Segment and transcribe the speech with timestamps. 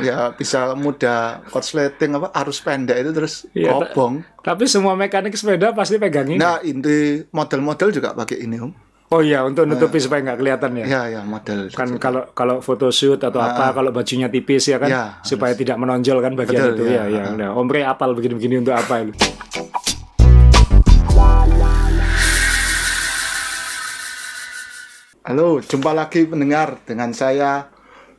[0.00, 4.22] ya bisa mudah korsleting apa arus pendek itu terus Iya, kobong.
[4.40, 6.38] Tapi semua mekanik sepeda pasti pegang ini.
[6.38, 8.72] Nah, inti model-model juga pakai ini, Om.
[9.12, 10.84] Oh iya, untuk nutupi supaya nggak kelihatan ya.
[10.88, 11.70] Ya, ya, model.
[11.70, 16.18] Kan kalau kalau photoshoot atau apa, kalau bajunya tipis ya kan, Ya, supaya tidak menonjol
[16.18, 17.04] kan bagian Betul, itu ya.
[17.06, 17.22] ya.
[17.30, 17.36] ya.
[17.36, 19.12] Nah, Omre apal begini-begini untuk apa itu?
[25.24, 27.72] Halo, jumpa lagi pendengar dengan saya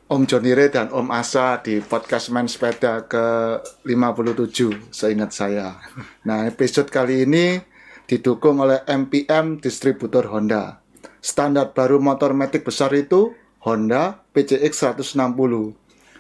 [0.05, 3.57] Om Joni Re dan Om Asa di podcast main sepeda ke
[3.89, 5.81] 57 seingat saya.
[6.21, 7.57] Nah, episode kali ini
[8.05, 10.77] didukung oleh MPM distributor Honda.
[11.25, 13.33] Standar baru motor metik besar itu
[13.65, 15.73] Honda PCX 160.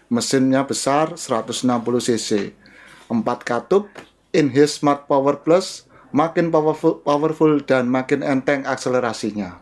[0.09, 1.69] Mesinnya besar 160
[2.09, 2.57] cc.
[3.05, 3.85] 4 katup,
[4.33, 9.61] in-his Smart Power Plus, makin powerful, powerful dan makin enteng akselerasinya.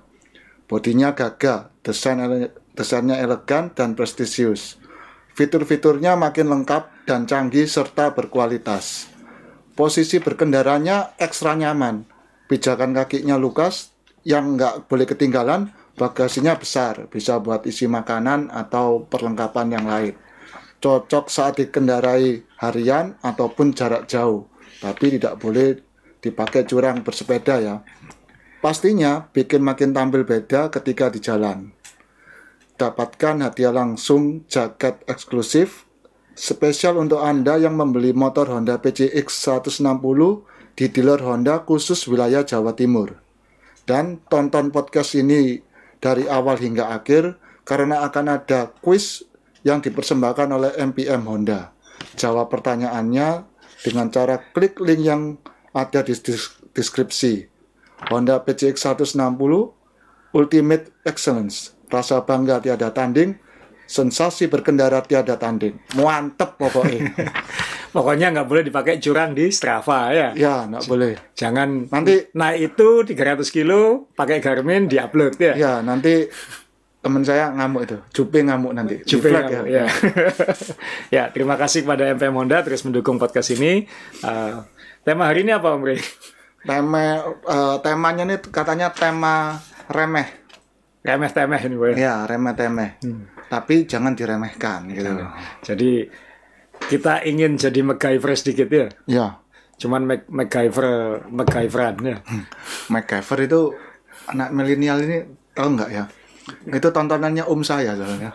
[0.72, 2.24] Bodinya gagah, desain
[2.74, 4.78] desainnya elegan dan prestisius.
[5.34, 9.10] Fitur-fiturnya makin lengkap dan canggih serta berkualitas.
[9.74, 12.06] Posisi berkendaranya ekstra nyaman.
[12.46, 13.90] Pijakan kakinya lukas
[14.22, 20.14] yang nggak boleh ketinggalan, bagasinya besar, bisa buat isi makanan atau perlengkapan yang lain.
[20.78, 24.46] Cocok saat dikendarai harian ataupun jarak jauh,
[24.84, 25.80] tapi tidak boleh
[26.22, 27.76] dipakai curang bersepeda ya.
[28.62, 31.74] Pastinya bikin makin tampil beda ketika di jalan.
[32.74, 35.86] Dapatkan hadiah langsung jaket eksklusif
[36.34, 39.28] spesial untuk Anda yang membeli motor Honda PCX
[39.62, 39.86] 160
[40.74, 43.22] di dealer Honda khusus wilayah Jawa Timur.
[43.86, 45.62] Dan tonton podcast ini
[46.02, 49.24] dari awal hingga akhir karena akan ada quiz
[49.64, 51.72] yang dipersembahkan oleh MPM Honda.
[52.20, 53.48] Jawab pertanyaannya
[53.86, 55.38] dengan cara klik link yang
[55.72, 56.16] ada di
[56.74, 57.48] deskripsi.
[58.12, 58.84] Honda PCX
[59.16, 61.72] 160 Ultimate Excellence.
[61.94, 63.38] Rasa bangga tiada tanding,
[63.86, 65.78] sensasi berkendara tiada tanding.
[65.94, 67.14] Mantep pokoknya.
[67.94, 70.34] Pokoknya nggak boleh dipakai curang di Strava ya.
[70.34, 71.14] ya, nggak boleh.
[71.38, 75.54] Jangan Nanti naik itu 300 kilo pakai Garmin diupload ya.
[75.54, 76.26] ya nanti
[77.06, 77.98] temen saya ngamuk itu.
[78.10, 78.98] Jupe ngamuk nanti.
[79.06, 79.86] Jupe flag kamu, ya.
[81.22, 83.86] ya, terima kasih kepada MPM Honda terus mendukung podcast ini.
[84.26, 84.66] Uh,
[85.06, 86.02] tema hari ini apa Om Rey?
[86.64, 89.60] Tema eh, temanya nih katanya tema
[89.92, 90.43] remeh.
[91.04, 92.00] Remeh-temeh ini Boy.
[92.00, 93.04] Ya, remeh-temeh.
[93.04, 93.28] Hmm.
[93.52, 95.12] Tapi jangan diremehkan gitu.
[95.62, 96.08] Jadi
[96.88, 98.88] kita ingin jadi MacGyver sedikit ya.
[99.06, 99.28] Ya,
[99.78, 100.88] Cuman Mac MacGyver
[101.28, 102.18] MacGyveran ya.
[102.88, 103.62] MacGyver itu
[104.30, 106.04] anak milenial ini tahu nggak ya?
[106.68, 108.32] Itu tontonannya om saya soalnya.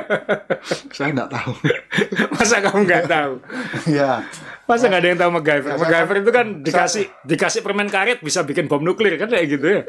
[0.96, 1.52] saya nggak tahu.
[2.36, 3.32] Masa kamu nggak tahu?
[3.90, 4.22] ya,
[4.66, 5.70] Masa nggak ada yang tahu MacGyver?
[5.78, 9.82] MacGyver itu kan dikasih dikasih permen karet bisa bikin bom nuklir kan kayak gitu ya.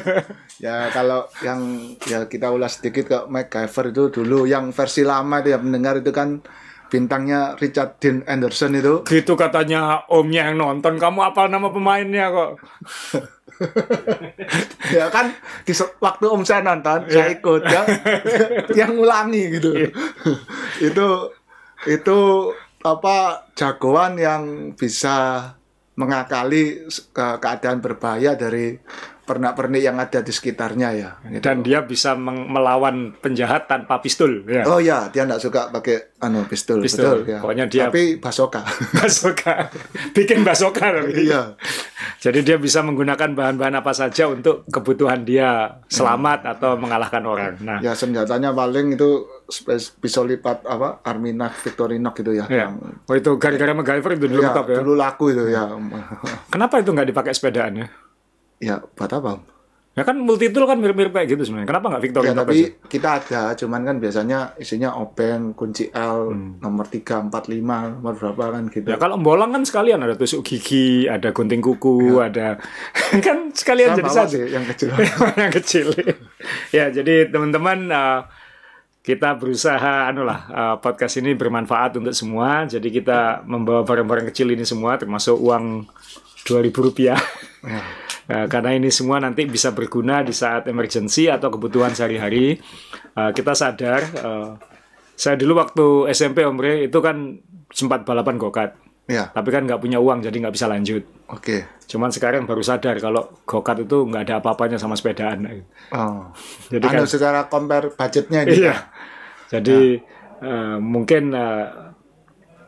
[0.68, 1.60] ya kalau yang
[2.04, 6.12] ya kita ulas sedikit ke MacGyver itu dulu yang versi lama itu ya mendengar itu
[6.12, 6.44] kan
[6.92, 9.00] bintangnya Richard Dean Anderson itu.
[9.08, 12.60] gitu katanya omnya yang nonton kamu apal nama pemainnya kok.
[14.96, 17.82] ya kan di waktu om saya nonton saya ikut ya.
[18.78, 19.70] Yang ngulangi gitu.
[20.88, 21.08] Itu
[21.82, 22.18] itu
[22.86, 25.50] apa jagoan yang bisa
[25.98, 28.78] mengakali keadaan berbahaya dari
[29.22, 31.40] pernak-pernik yang ada di sekitarnya ya gitu.
[31.40, 34.66] Dan dia bisa melawan penjahat tanpa pistol ya.
[34.66, 37.22] oh ya dia nggak suka pakai anu pistol, Pistol.
[37.22, 37.38] betul ya.
[37.38, 38.62] Pokoknya dia- tapi basoka
[38.98, 39.70] Basoka.
[40.10, 41.26] Bikin basoka tapi.
[41.26, 41.54] iya
[42.18, 47.58] Jadi dia bisa menggunakan bahan-bahan apa saja untuk kebutuhan dia selamat atau mengalahkan orang.
[47.58, 49.26] Nah, ya senjatanya paling itu
[49.98, 52.70] pisau lipat apa Arminac Victorinox gitu ya, ya.
[53.06, 54.78] Oh itu gara-gara MacGyver itu dulu ya, top ya.
[54.78, 55.66] dulu laku itu ya
[56.48, 57.86] Kenapa itu nggak dipakai sepedaan ya?
[58.62, 59.42] Ya buat apa?
[59.92, 61.68] Ya kan multi tool kan mirip-mirip kayak gitu sebenarnya.
[61.68, 62.88] Kenapa nggak Ya, Victorinox tapi aja?
[62.88, 66.32] kita ada, cuman kan biasanya isinya obeng, kunci L,
[66.64, 68.88] nomor 3, 4, 5, nomor berapa kan gitu.
[68.88, 68.94] Hmm.
[68.94, 72.56] Ya kalau bolong kan sekalian ada tusuk gigi, ada gunting kuku, ada
[73.26, 74.36] kan sekalian Saya jadi satu.
[74.48, 74.88] yang kecil.
[75.44, 75.86] yang kecil.
[76.80, 78.20] ya, jadi teman-teman uh,
[79.04, 82.64] kita berusaha anu lah uh, podcast ini bermanfaat untuk semua.
[82.64, 85.84] Jadi kita membawa barang-barang kecil ini semua termasuk uang
[86.48, 87.20] 2000 rupiah.
[87.60, 88.01] Ya.
[88.30, 92.60] Uh, karena ini semua nanti bisa berguna di saat emergency atau kebutuhan sehari-hari.
[93.18, 94.54] Uh, kita sadar, uh,
[95.18, 97.38] saya dulu waktu SMP Om Re, itu kan
[97.70, 98.78] sempat balapan go-kart.
[99.10, 101.02] Ya, Tapi kan nggak punya uang, jadi nggak bisa lanjut.
[101.26, 101.82] oke.
[101.90, 105.42] Cuman sekarang baru sadar kalau go-kart itu nggak ada apa-apanya sama sepedaan.
[105.92, 106.30] Oh.
[106.72, 108.64] Jadi anu kan- secara compare budgetnya ini.
[108.64, 108.88] Iya.
[109.52, 110.00] Jadi
[110.40, 111.66] eh, mungkin eh,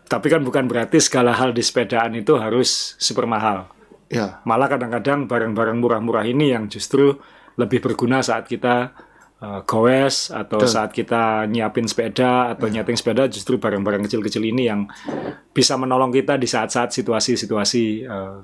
[0.04, 3.70] tapi kan bukan berarti segala hal di sepedaan itu harus super mahal.
[4.14, 7.18] Ya, Malah kadang-kadang barang-barang murah-murah ini yang justru
[7.58, 8.94] lebih berguna saat kita
[9.42, 14.86] uh, goes atau saat kita nyiapin sepeda atau nyeting sepeda justru barang-barang kecil-kecil ini yang
[15.50, 18.38] bisa menolong kita di saat-saat situasi-situasi uh,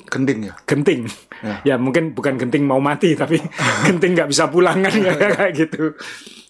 [0.00, 0.54] Genting ya.
[0.64, 1.06] genting.
[1.62, 1.76] Ya.
[1.76, 3.36] mungkin bukan genting mau mati tapi
[3.86, 5.92] genting nggak bisa pulang kan kayak gitu.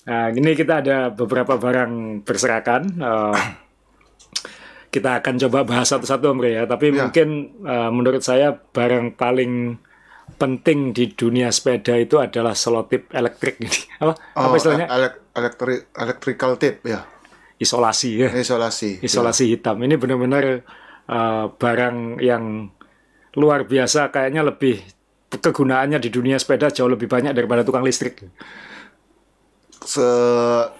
[0.07, 2.83] Nah, ini kita ada beberapa barang berserakan.
[3.03, 3.37] Uh,
[4.91, 6.67] kita akan coba bahas satu-satu Om Rey, ya.
[6.67, 7.07] Tapi Ya.
[7.07, 7.29] mungkin
[7.63, 9.79] uh, menurut saya barang paling
[10.33, 13.81] penting di dunia sepeda itu adalah selotip elektrik ini.
[13.99, 14.15] Apa?
[14.35, 14.87] apa istilahnya?
[14.89, 17.07] elek- elektri- electrical tape ya.
[17.57, 18.29] Isolasi ya.
[18.33, 18.99] Isolasi.
[18.99, 19.79] Isolasi hitam.
[19.79, 20.65] Ini benar-benar
[21.07, 22.73] uh, barang yang
[23.37, 24.81] luar biasa kayaknya lebih
[25.31, 28.27] kegunaannya di dunia sepeda jauh lebih banyak daripada tukang listrik.
[29.81, 30.05] Se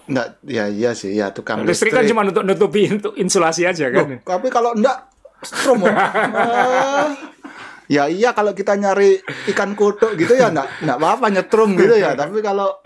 [0.05, 4.05] enggak ya iya sih ya tukang Listrik kan cuma untuk nutupi untuk insulasi aja Loh,
[4.05, 4.21] kan.
[4.21, 5.09] tapi kalau enggak
[5.41, 5.81] strom.
[5.81, 5.89] Om.
[5.89, 7.09] Ah.
[7.95, 9.17] ya iya kalau kita nyari
[9.49, 12.77] ikan kutuk gitu ya enggak enggak apa-apa nyetrum gitu ya, tapi kalau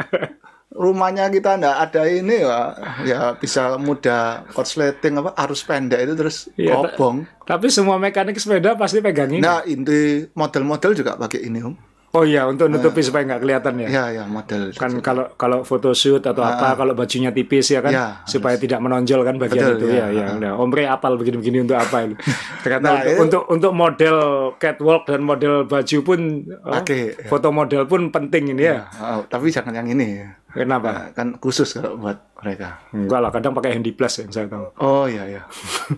[0.72, 2.60] rumahnya kita enggak ada ini ya
[3.04, 7.28] ya bisa mudah korsleting apa arus pendek itu terus tak- kobong.
[7.44, 9.44] Tapi semua mekanik sepeda pasti pegang ini.
[9.44, 11.76] Nah, inti model-model juga pakai ini, Om.
[12.16, 13.88] Oh iya, untuk nutupi supaya nggak kelihatan ya.
[13.92, 14.72] Ya, ya, model.
[14.72, 19.28] Kan kalau kalau photoshoot atau apa, kalau bajunya tipis ya kan, Ya, supaya tidak menonjol
[19.28, 20.08] kan bagian Betul, itu ya.
[20.08, 20.32] ya.
[20.32, 20.40] ya.
[20.40, 22.16] Nah, Om Rey apal begini-begini untuk apa itu?
[22.64, 24.18] Ternyata Nah, untuk, untuk untuk model
[24.56, 26.20] catwalk dan model baju pun,
[26.64, 27.28] oh, ya.
[27.28, 28.88] foto model pun penting ini ya.
[28.96, 30.24] Oh, tapi jangan yang ini.
[30.56, 30.88] Kenapa?
[30.88, 32.80] Nah, kan khusus kalau buat mereka.
[32.96, 34.66] Enggak lah, kadang pakai handy plus yang saya tahu.
[34.80, 35.42] Oh iya ya.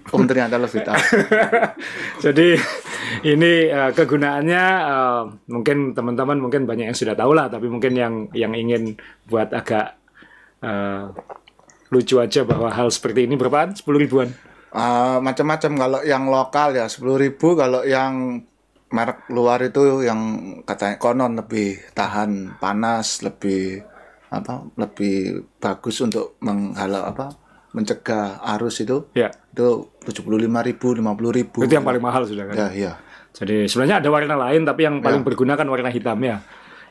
[0.10, 0.98] Om ternyata lebih tahu.
[2.26, 2.58] Jadi
[3.30, 5.22] ini eh, kegunaannya eh,
[5.54, 8.98] mungkin teman-teman mungkin banyak yang sudah tahu lah, tapi mungkin yang yang ingin
[9.30, 9.94] buat agak
[10.66, 11.06] eh,
[11.94, 13.78] lucu aja bahwa hal seperti ini berapaan?
[13.78, 14.34] 10 ribuan.
[14.74, 18.44] Ah, macam-macam kalau yang lokal ya 10.000 kalau yang
[18.88, 20.20] merek luar itu yang
[20.64, 23.84] katanya konon lebih tahan panas, lebih
[24.30, 24.68] apa?
[24.76, 27.48] Lebih bagus untuk menghalau apa?
[27.78, 29.06] mencegah arus itu.
[29.14, 31.68] Ya, Itu 75.000, 50.000.
[31.68, 32.56] itu yang paling mahal sudah kan.
[32.58, 32.92] Ya, iya.
[33.38, 36.42] Jadi sebenarnya ada warna lain, tapi yang paling berguna kan warna hitam ya.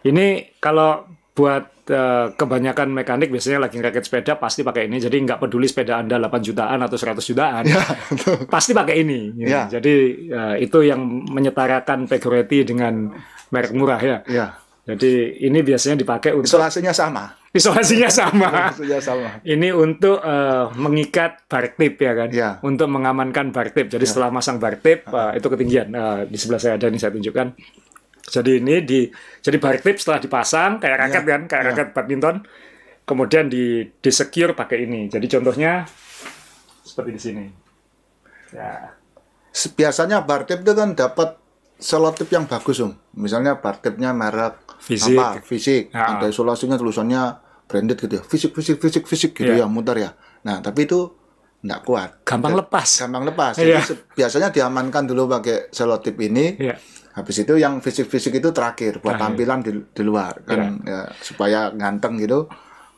[0.06, 1.02] Ini kalau
[1.34, 5.02] buat eh, kebanyakan mekanik biasanya lagi ngerakit sepeda pasti pakai ini.
[5.02, 7.64] Jadi nggak peduli sepeda Anda 8 jutaan atau 100 jutaan.
[8.54, 9.34] pasti pakai ini.
[9.42, 9.50] gitu.
[9.50, 9.66] Ya.
[9.66, 9.94] Jadi
[10.30, 11.02] eh, itu yang
[11.34, 13.10] menyetarakan Pegoreti dengan
[13.50, 14.18] merek murah ya.
[14.22, 14.46] Iya.
[14.86, 17.26] Jadi ini biasanya dipakai untuk Isolasinya sama.
[17.50, 18.70] isolasinya sama.
[18.70, 19.28] Isolasinya sama.
[19.42, 22.50] Ini untuk eh, mengikat bar tip ya kan, Ya.
[22.62, 23.90] untuk mengamankan bar tip.
[23.90, 25.90] Jadi setelah masang bar tip eh, itu ketinggian.
[25.90, 27.48] Eh, di sebelah saya ada nih saya tunjukkan.
[28.26, 29.10] Jadi ini di
[29.42, 32.36] jadi bar tip setelah dipasang kayak raket kan, kayak raket badminton.
[33.02, 35.10] Kemudian di di secure pakai ini.
[35.10, 35.82] Jadi contohnya
[36.82, 37.44] seperti di sini.
[38.54, 38.94] Ya.
[39.74, 41.42] biasanya bar tip itu kan dapat
[41.76, 45.14] selotip yang bagus om misalnya bar tipnya merek Fisik.
[45.14, 46.16] apa fisik Ya.
[46.16, 47.22] ada isolasinya tulisannya
[47.64, 49.64] branded gitu ya fisik fisik fisik fisik gitu Ya.
[49.64, 50.10] ya muter ya
[50.42, 51.10] nah tapi itu
[51.58, 52.88] nggak kuat Gampang lepas.
[53.00, 53.82] gampang lepas jadi Iya.
[53.82, 56.76] se- biasanya diamankan dulu pakai selotip ini Ya.
[57.12, 61.72] habis itu yang fisik fisik itu terakhir buat tampilan di, di luar kan ya, supaya
[61.72, 62.46] ganteng gitu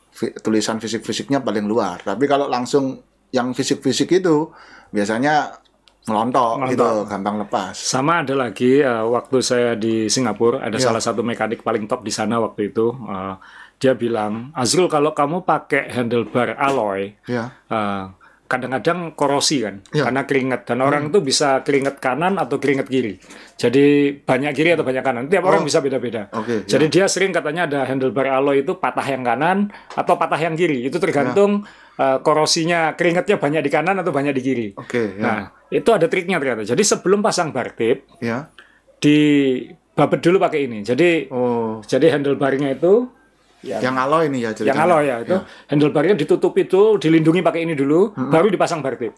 [0.09, 2.99] fi- tulisan fisik fisiknya paling luar tapi kalau langsung
[3.29, 4.51] yang fisik fisik itu
[4.89, 5.55] biasanya
[6.09, 10.83] melontok gitu gampang lepas Sama ada lagi eh, waktu saya di Singapura ada Ya.
[10.83, 12.89] salah satu mekanik paling top di sana waktu itu.
[12.89, 13.35] eh,
[13.79, 18.03] dia bilang, Azrul kalau kamu pakai handlebar alloy, ya eh,
[18.43, 20.03] kadang-kadang korosi kan, Ya.
[20.03, 20.05] Hmm.
[20.09, 23.21] karena keringat dan orang itu bisa keringat kanan atau keringat kiri.
[23.55, 23.85] Jadi
[24.17, 25.23] banyak kiri atau banyak kanan.
[25.29, 26.27] Tiap orang bisa beda-beda.
[26.33, 26.41] Oh.
[26.41, 26.75] Oke, ya.
[26.75, 30.81] Jadi dia sering katanya ada handlebar alloy itu patah yang kanan atau patah yang kiri.
[30.81, 31.63] Itu tergantung
[31.99, 34.67] eh, korosinya keringatnya banyak di kanan atau banyak di kiri.
[34.73, 36.63] oke ya Nah, itu ada triknya ternyata.
[36.63, 38.47] Jadi sebelum pasang bar tip, ya
[38.97, 39.17] di
[39.93, 40.79] babet dulu pakai ini.
[40.81, 43.11] Jadi oh jadi handlebarnya itu
[43.61, 44.81] ya, yang alloy ini ya yang ceritanya.
[44.81, 45.35] alloy ya itu
[45.67, 49.11] handlebarnya ditutup itu dilindungi pakai ini dulu, baru dipasang bar tip.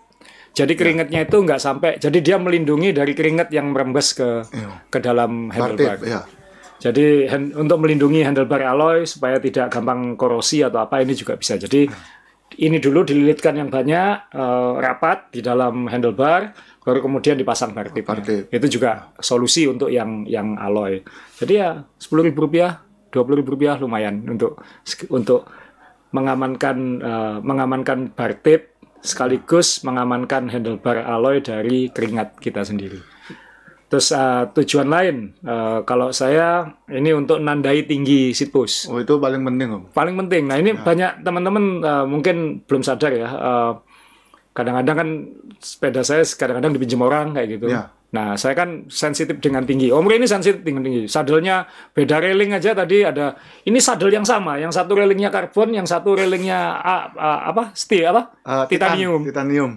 [0.52, 1.96] Jadi keringatnya itu nggak sampai.
[1.96, 4.70] Jadi dia melindungi dari keringat yang merembes ke Iya.
[4.90, 5.98] ke dalam bar handlebar.
[5.98, 6.22] tip ya
[6.82, 11.54] Jadi hand- untuk melindungi handlebar alloy supaya tidak gampang korosi atau apa ini juga bisa.
[11.56, 11.86] Jadi
[12.60, 16.52] ini dulu dililitkan yang banyak eh, rapat di dalam handlebar,
[16.84, 18.04] baru kemudian dipasang bar tip.
[18.52, 21.06] Itu juga solusi untuk yang yang alloy.
[21.40, 24.60] Jadi ya sepuluh ribu rupiah, dua puluh ribu rupiah lumayan untuk
[25.14, 25.48] untuk
[26.12, 33.00] mengamankan eh, mengamankan bar tip sekaligus mengamankan handlebar alloy dari keringat kita sendiri.
[33.92, 38.88] Terus eh, tujuan lain, eh, kalau saya ini untuk nandai tinggi seat post.
[38.88, 40.48] oh itu paling penting om Paling penting.
[40.48, 43.28] Nah ini banyak teman-teman eh, mungkin belum sadar ya.
[43.28, 43.72] eh,
[44.52, 45.10] kadang-kadang kan
[45.58, 47.68] sepeda saya kadang-kadang dipinjam orang kayak gitu.
[47.68, 47.92] Ya.
[48.12, 49.88] Nah, saya kan sensitif dengan tinggi.
[49.88, 51.08] Omri ini sensitif dengan tinggi.
[51.08, 51.64] Sadelnya
[51.96, 53.40] beda railing aja tadi ada.
[53.64, 54.60] Ini sadel yang sama.
[54.60, 57.72] Yang satu railingnya karbon, yang satu railingnya ah, ah, apa?
[57.72, 58.36] Steel apa?
[58.44, 58.92] Eh, titan-
[59.24, 59.72] Titanium.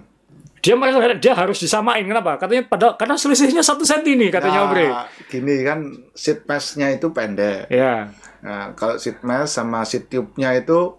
[0.65, 2.01] Dia merasa dia harus disamain.
[2.01, 2.41] Kenapa?
[2.41, 4.65] Katanya pada karena selisihnya satu senti nih katanya.
[4.65, 5.79] Nah, gini kan
[6.17, 7.69] seat mesh-nya itu pendek.
[7.69, 8.09] Ya,
[8.41, 10.97] Nah, kalau seat mesh sama seat tube-nya itu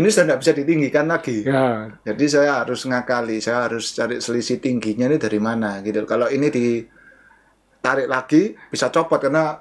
[0.00, 1.44] ini sudah tidak bisa ditinggikan lagi.
[1.44, 6.08] ya, Jadi saya harus ngakali, saya harus cari selisih tingginya ini dari mana gitu.
[6.08, 9.60] Kalau ini ditarik lagi bisa copot karena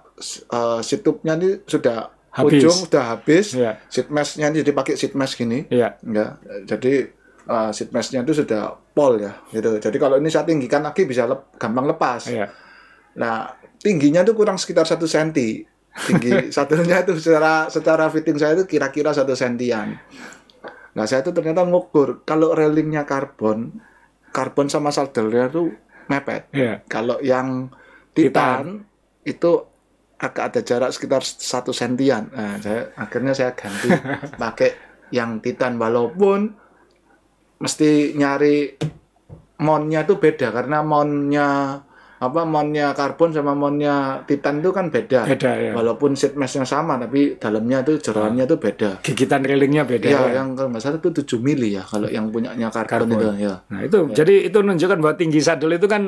[0.51, 2.62] uh, seat tube-nya ini sudah Habis.
[2.62, 3.51] ujung sudah habis.
[3.51, 3.84] Iya.
[3.91, 5.67] Seat mesh-nya ini dipakai seat mesh gini.
[5.67, 6.00] ya.
[6.00, 7.18] Ya, jadi
[7.50, 9.82] uh, seat mesh-nya itu sudah pol ya gitu.
[9.82, 12.29] Jadi kalau ini saya tinggikan lagi bisa lep- gampang lepas.
[12.29, 12.46] ya.
[13.18, 13.50] Nah,
[13.82, 15.65] tingginya itu kurang sekitar satu senti.
[15.89, 19.98] Tinggi satunya itu secara secara fitting saya itu kira-kira satu sentian.
[20.94, 23.82] Nah, saya itu ternyata ngukur kalau railingnya karbon,
[24.29, 25.74] karbon sama sadelnya itu
[26.06, 26.53] mepet.
[26.53, 26.86] Ya.
[26.86, 27.74] Kalau yang
[28.13, 28.86] titan,
[29.25, 29.65] itu
[30.20, 32.29] agak ada jarak sekitar satu sentian.
[32.29, 33.89] Nah, saya akhirnya saya ganti
[34.41, 34.70] pakai
[35.10, 36.58] yang titan walaupun
[37.59, 38.79] mesti nyari
[39.59, 41.47] monnya itu beda karena monnya
[42.19, 45.23] apa monnya karbon sama monnya titan itu kan beda.
[45.23, 45.71] Beda, ya.
[45.71, 48.99] Walaupun seat mesh yang sama tapi dalamnya itu jeroannya itu beda.
[48.99, 50.07] Gigitan railingnya beda.
[50.11, 50.43] Ya, ya.
[50.43, 53.15] yang kalau nggak salah itu 7 mili ya kalau yang punyanya karbon, Karbon.
[53.15, 53.63] itu ya.
[53.71, 56.03] Nah itu jadi itu menunjukkan bahwa tinggi sadel itu kan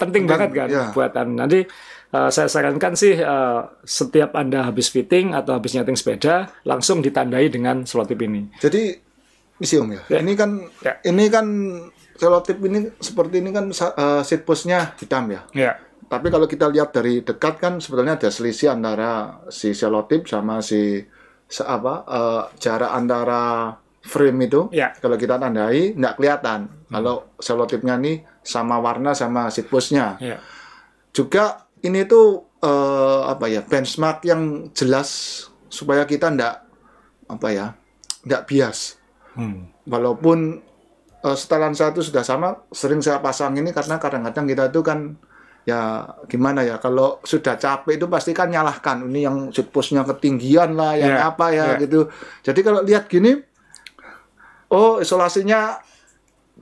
[0.00, 0.84] penting banget kan ya.
[0.96, 1.36] buatan.
[1.36, 1.60] Nanti
[2.16, 7.52] eh, saya sarankan sih eh, setiap anda habis fitting atau habis nyeting sepeda langsung ditandai
[7.52, 8.48] dengan selotip ini.
[8.64, 9.12] Jadi
[9.56, 10.02] misi om ya.
[10.08, 10.18] Ya.
[10.20, 10.92] Ini kan Ya.
[11.04, 11.46] ini kan
[12.14, 15.42] selotip ini seperti ini kan sa- eh, seat post-nya hitam ya.
[15.52, 15.72] Ya.
[16.04, 21.02] Tapi kalau kita lihat dari dekat kan sebetulnya ada selisih antara si selotip sama si
[21.44, 24.68] se- apa eh, jarak antara frame itu.
[24.70, 24.92] Ya.
[24.94, 26.60] Kalau kita tandai nggak kelihatan.
[26.86, 30.18] Kalau selotipnya nih sama warna sama seat post-nya.
[30.18, 30.38] Ya.
[31.10, 31.44] Juga
[31.80, 35.08] ini tuh eh, apa ya benchmark yang jelas
[35.68, 36.64] supaya kita ndak
[37.26, 37.66] apa ya
[38.22, 38.96] ndak bias.
[39.34, 39.68] Hmm.
[39.84, 40.62] Walaupun
[41.20, 45.18] eh, setelan saya itu sudah sama, sering saya pasang ini karena kadang-kadang kita itu kan
[45.64, 50.76] ya gimana ya kalau sudah capek itu pasti kan nyalahkan ini yang seat post-nya ketinggian
[50.76, 51.80] lah yang Ya, apa ya ya.
[51.80, 52.12] gitu.
[52.44, 53.32] Jadi kalau lihat gini
[54.68, 55.80] oh isolasinya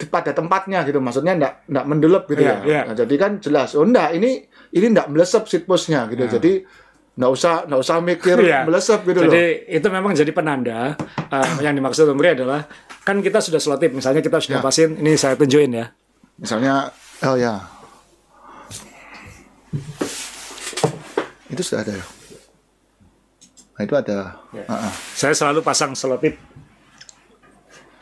[0.09, 2.59] pada tempatnya gitu maksudnya ndak ndak mendelep gitu Iya, ya.
[2.65, 2.81] iya.
[2.89, 6.25] Nah, jadi kan jelas oh ndak ini ini ndak melesep seat post-nya gitu.
[6.31, 6.65] Jadi
[7.13, 8.65] ndak usah ndak usah mikir Iya.
[8.65, 9.29] melesep gitu loh.
[9.29, 10.97] Jadi itu memang jadi penanda
[11.29, 12.65] eh, yang dimaksud Omri adalah
[13.03, 14.65] kan kita sudah selotip misalnya kita sudah Ya.
[14.65, 15.87] pasin ini saya tunjukin ya.
[16.33, 16.89] Misalnya,
[17.23, 17.61] oh ya,
[21.49, 22.07] itu sudah ada ya.
[23.73, 24.19] Nah, itu ada.
[24.53, 24.65] Ya.
[24.67, 24.93] Ah, ah.
[25.13, 26.37] Saya selalu pasang selotip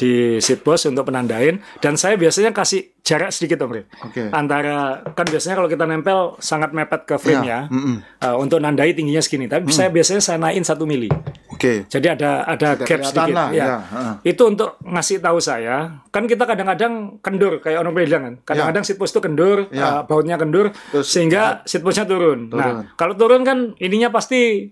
[0.00, 3.82] di seat post untuk penandain dan saya biasanya kasih jarak sedikit Om Ri.
[4.00, 4.32] Oke.
[4.32, 7.60] Antara kan biasanya kalau kita nempel sangat mepet ke frame Ya, ya.
[7.68, 7.96] mm-mm.
[8.00, 9.44] eh, untuk nandai tingginya segini.
[9.44, 11.10] Tapi saya biasanya saya naikin satu mili.
[11.50, 11.84] Oke.
[11.84, 13.34] Jadi ada ada, Ada gap sedikit.
[13.34, 13.64] lah, ya.
[13.66, 14.14] ya, heeh.
[14.30, 16.00] Itu untuk ngasih tahu saya.
[16.08, 18.34] Kan kita kadang-kadang kendur kayak orang bilang kan.
[18.46, 20.00] Kadang-kadang seat post itu kendur, Ya.
[20.00, 22.48] eh, bautnya kendur Terus, sehingga seat postnya turun.
[22.48, 22.56] Turun.
[22.56, 24.70] Nah, kalau turun kan ininya pasti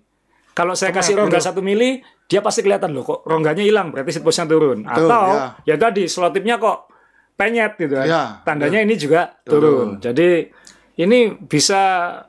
[0.52, 4.25] kalau saya kasih rongga satu mili, dia pasti kelihatan loh kok rongganya hilang, berarti seat
[4.25, 4.85] postnya turun.
[4.85, 5.47] Betul, Atau ya.
[5.64, 6.92] ya tadi selotipnya kok
[7.40, 8.06] penyet gitu kan.
[8.06, 9.97] Ya, Tandanya ini juga turun.
[9.97, 10.52] Jadi
[11.00, 11.80] ini bisa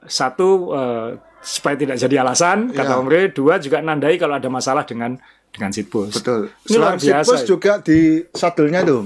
[0.07, 1.07] satu eh,
[1.43, 2.99] supaya tidak jadi alasan kata Ya.
[2.99, 3.35] Om Rey.
[3.35, 5.19] Dua juga nandai kalau ada masalah dengan
[5.51, 6.23] dengan seat post.
[6.23, 6.47] Betul.
[6.69, 7.49] Ini Selain seat biasa post ya.
[7.49, 7.99] juga di
[8.31, 9.01] sadelnya tuh,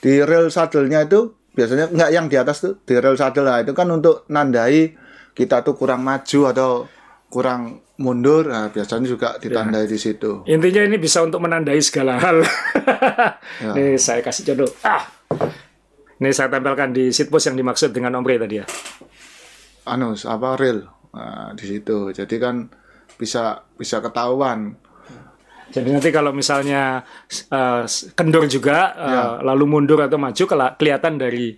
[0.00, 1.20] di rel sadelnya itu
[1.52, 4.96] biasanya nggak yang di atas tuh, di rel sadel lah itu kan untuk nandai
[5.36, 6.70] kita tuh kurang maju atau
[7.32, 10.44] kurang mundur, nah, biasanya juga ditandai di situ.
[10.44, 12.44] Intinya ini bisa untuk menandai segala hal.
[13.76, 14.68] Nih saya kasih contoh.
[14.84, 15.08] Ah.
[16.20, 18.66] Ini saya tempelkan di seat post yang dimaksud dengan Om Rey tadi ya.
[19.82, 22.70] anu apa rel nah, di situ jadi kan
[23.18, 24.78] bisa bisa ketahuan
[25.72, 27.00] Jadi nanti kalau misalnya
[27.32, 30.44] eh, kendur juga eh, lalu mundur atau maju
[30.76, 31.56] kelihatan dari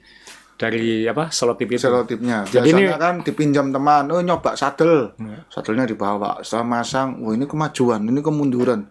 [0.55, 1.83] dari apa selotip itu.
[1.83, 5.11] selotipnya Jadi biasanya ini- kan dipinjam teman oh nyoba sadel.
[5.49, 8.87] Sadelnya dibawa setelah masang wah ini kemajuan ini kemunduran.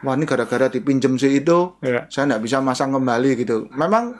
[0.00, 2.06] Wah ini gara-gara dipinjam si itu Ya.
[2.06, 3.66] saya nggak bisa masang kembali gitu.
[3.70, 4.14] Memang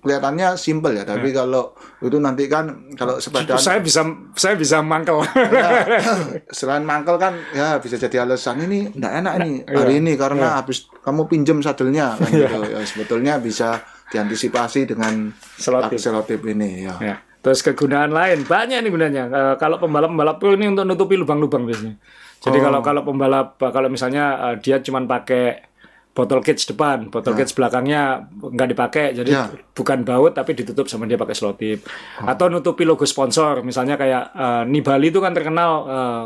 [0.00, 4.00] kelihatannya simple ya tapi kalau itu nanti kan kalau sepeda Saya bisa
[4.32, 5.20] saya bisa mangkel.
[6.50, 9.76] selain mangkel kan ya bisa jadi alasan ini nggak enak ini Iya.
[9.76, 12.58] hari ini karena habis kamu pinjam sadelnya kan gitu.
[12.66, 13.80] Ya sebetulnya bisa
[14.10, 15.98] diantisipasi dengan Selotip.
[15.98, 17.16] selotip ini ya Ya.
[17.40, 19.24] Terus kegunaan lain banyak nih gunanya.
[19.26, 21.96] Eh, kalau pembalap-pembalap ini untuk nutupi lubang-lubang biasanya.
[22.36, 22.62] Jadi Oh.
[22.62, 25.64] kalau kalau pembalap kalau misalnya eh, dia cuma pakai
[26.10, 29.48] botol cage depan, botol cage belakangnya nggak dipakai, jadi Ya.
[29.72, 31.86] bukan baut tapi ditutup sama dia pakai selotip.
[32.20, 36.24] Atau nutupi logo sponsor, misalnya kayak eh, Nibali itu kan terkenal eh,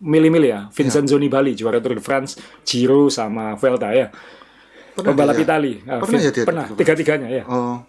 [0.00, 2.34] mili-mili ya, Vincenzo Nibali juara Tour de France,
[2.66, 4.10] Giro sama Vuelta ya.
[4.94, 5.44] Pembalap dia?
[5.44, 5.72] Itali.
[5.80, 7.42] Eh, Pernah ya dia pernah tiga-tiganya ya.
[7.46, 7.82] Oh,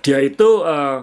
[0.00, 0.98] Dia itu eh,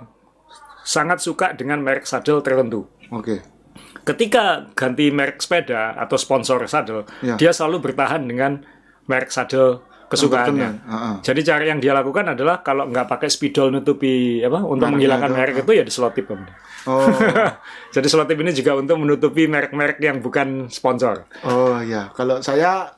[0.82, 2.88] sangat suka dengan merek sadel tertentu.
[3.10, 3.56] oke.
[4.04, 7.36] Ketika ganti merek sepeda atau sponsor sadel, Ya.
[7.36, 8.64] dia selalu bertahan dengan
[9.04, 10.80] merek sadel kesukaannya.
[10.80, 11.16] Kebetulan, heeh.
[11.22, 15.32] Jadi cara yang dia lakukan adalah kalau nggak pakai spidol nutupi apa untuk Mereknya menghilangkan
[15.36, 16.32] merek itu ya diselotip.
[16.88, 17.04] Oh,
[17.96, 21.28] Jadi selotip ini juga untuk menutupi merek-merek yang bukan sponsor.
[21.44, 22.08] oh ya.
[22.16, 22.96] Kalau saya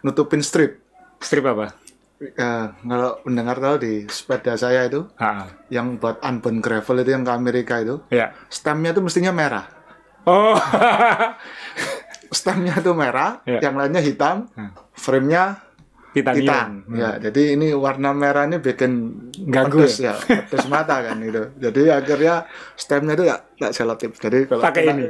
[0.00, 0.85] nutupin strip.
[1.18, 1.72] Strip apa?
[2.16, 2.32] Eh,
[2.80, 7.30] kalau mendengar tahu di sepeda saya itu Ah, yang buat unbound gravel itu yang ke
[7.30, 8.32] Amerika itu ya.
[8.48, 9.68] stemnya itu mestinya merah.
[10.24, 10.56] Oh,
[12.28, 13.62] Stemnya itu merah, Ya.
[13.62, 14.50] yang lainnya hitam,
[14.92, 15.62] frame-nya
[16.10, 16.40] titanium.
[16.42, 16.68] hitam.
[16.90, 18.92] Ya, jadi ini warna merah ini bikin
[19.46, 21.54] Ganggu pedes ya, pedes mata kan itu.
[21.54, 24.10] Jadi akhirnya stemnya itu ya nggak selotip.
[24.16, 25.04] Jadi kalau Pakai ini?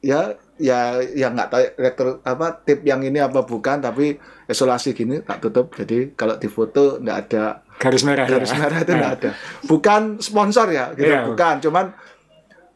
[0.00, 5.24] ya ya ya nggak tahu elektro apa tip yang ini apa bukan tapi isolasi gini
[5.24, 5.72] tak tutup.
[5.72, 8.28] Jadi kalau difoto nggak ada Garis merah.
[8.28, 8.36] ya?
[8.36, 9.30] garis merah itu nggak ada.
[9.64, 11.08] Bukan sponsor ya, gitu.
[11.08, 11.24] Iya.
[11.32, 11.86] Bukan, cuman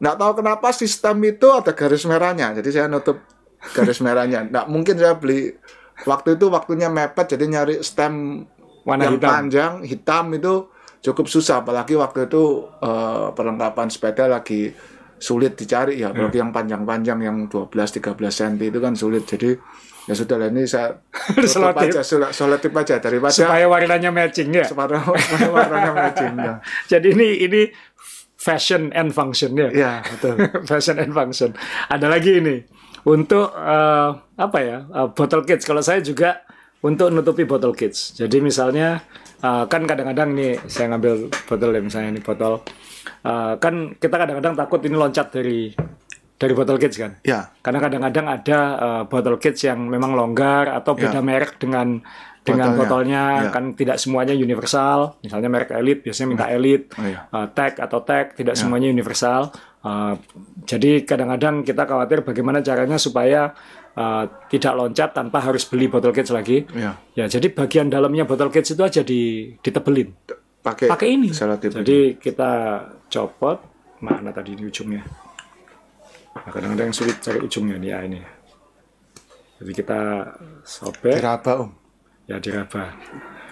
[0.01, 2.57] nggak tahu kenapa sistem itu ada garis merahnya.
[2.57, 3.21] Jadi saya nutup
[3.77, 4.49] garis merahnya.
[4.49, 5.53] Nggak mungkin saya beli
[6.09, 8.43] waktu itu waktunya mepet, jadi nyari stem
[8.81, 9.29] Warna yang hitam.
[9.29, 10.73] panjang hitam itu
[11.05, 11.61] cukup susah.
[11.61, 14.73] Apalagi waktu itu eh, perlengkapan sepeda lagi
[15.25, 16.13] sulit dicari ya.
[16.13, 19.25] Apalagi yang panjang-panjang yang 12-13 cm itu kan sulit.
[19.25, 19.57] Jadi
[20.05, 21.01] ya sudah lah ini saya
[21.49, 21.89] Selotip.
[21.89, 24.61] aja, selotip aja daripada Supaya warnanya matching ya.
[24.69, 26.53] supaya supaya warnanya matching ya.
[26.93, 27.61] Jadi ini ini
[28.37, 29.69] fashion and function ya.
[29.73, 30.35] Iya, betul.
[30.69, 31.57] fashion and function.
[31.89, 32.61] Ada lagi ini
[33.03, 35.65] untuk eh, apa ya eh, bottle kids.
[35.65, 36.45] Kalau saya juga
[36.85, 38.13] untuk nutupi bottle kids.
[38.13, 39.01] Jadi misalnya
[39.41, 42.61] eh, kan kadang-kadang nih saya ngambil botol ya misalnya ini botol.
[43.21, 45.71] Eh, kan kita kadang-kadang takut ini loncat dari
[46.35, 47.15] dari bottle kids kan.
[47.21, 52.03] Ya, Karena kadang-kadang ada eh, bottle kids yang memang longgar atau beda merek dengan
[52.45, 52.77] dengan Botolnya.
[52.77, 53.49] botolnya Ya.
[53.49, 55.17] kan tidak semuanya universal.
[55.19, 57.25] Misalnya merek Elite biasanya minta Elite, Oh, iya.
[57.25, 59.49] eh, tag atau tag tidak semuanya universal.
[59.81, 60.13] Eh,
[60.63, 63.49] jadi kadang-kadang kita khawatir bagaimana caranya supaya
[63.95, 66.67] eh, tidak loncat tanpa harus beli bottle kids lagi.
[66.69, 66.99] ya.
[67.15, 70.11] Ya, jadi bagian dalamnya bottle kids itu aja di ditebelin.
[70.65, 71.29] Pakai Pakai ini.
[71.29, 71.69] selotip.
[71.77, 73.61] Jadi kita copot
[74.01, 75.05] mana tadi ini ujungnya.
[76.35, 78.19] Nah, kadang-kadang sulit cari ujungnya nih ya ini.
[79.55, 79.99] Jadi kita
[80.65, 81.69] sobek diraba om.
[82.25, 82.91] ya diraba.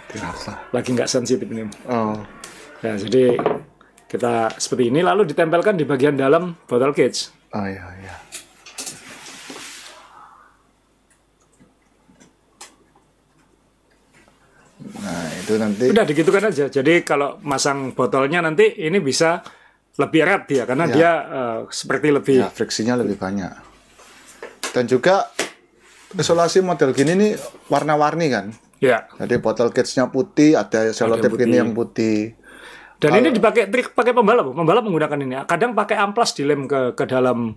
[0.10, 0.54] Diraba.
[0.74, 1.64] Lagi nggak sensitif ini.
[1.86, 2.18] Oh,
[2.84, 3.40] Ya, jadi
[4.10, 7.32] kita seperti ini lalu ditempelkan di bagian dalam botol cage.
[7.56, 8.16] oh ya ya.
[15.00, 16.66] Nah itu nanti Udah digitukan aja.
[16.66, 19.44] Jadi kalau masang botolnya nanti ini bisa
[19.94, 20.94] lebih erat dia karena Ya.
[20.96, 23.52] dia eh, seperti lebih ya friksinya lebih banyak.
[24.74, 25.30] Dan juga
[26.14, 27.32] isolasi model gini nih
[27.68, 28.46] warna-warni kan.
[28.80, 29.06] ya.
[29.16, 32.36] Jadi botol cage-nya putih, ada selotip gini yang putih.
[32.98, 34.52] Dan ini dipakai trik pakai pembalap.
[34.52, 35.36] Pembalap menggunakan ini.
[35.44, 37.56] Kadang pakai amplas dilem ke ke dalam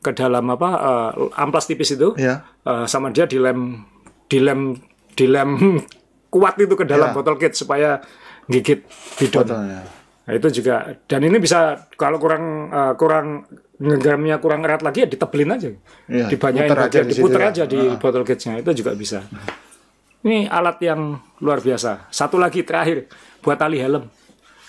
[0.00, 2.12] ke dalam apa eh, amplas tipis itu.
[2.16, 2.44] Ya.
[2.64, 3.84] Eh, sama dia dilem
[4.26, 4.76] dilem
[5.14, 5.80] dilem
[6.36, 7.14] kuat itu ke dalam Ya.
[7.16, 8.04] botol kit supaya
[8.44, 8.84] gigit
[9.16, 9.48] bidon.
[9.48, 9.80] Botolnya.
[10.26, 10.74] Nah, itu juga
[11.08, 15.68] dan ini bisa kalau kurang eh, kurang ngegramnya kurang erat lagi ya ditebelin aja.
[16.08, 17.48] Iya, Dibanyain aja di diputer ya.
[17.48, 19.24] aja di botol kitnya itu juga bisa.
[20.20, 21.00] Ini alat yang
[21.38, 22.10] luar biasa.
[22.10, 23.06] Satu lagi terakhir
[23.40, 24.10] buat tali helm.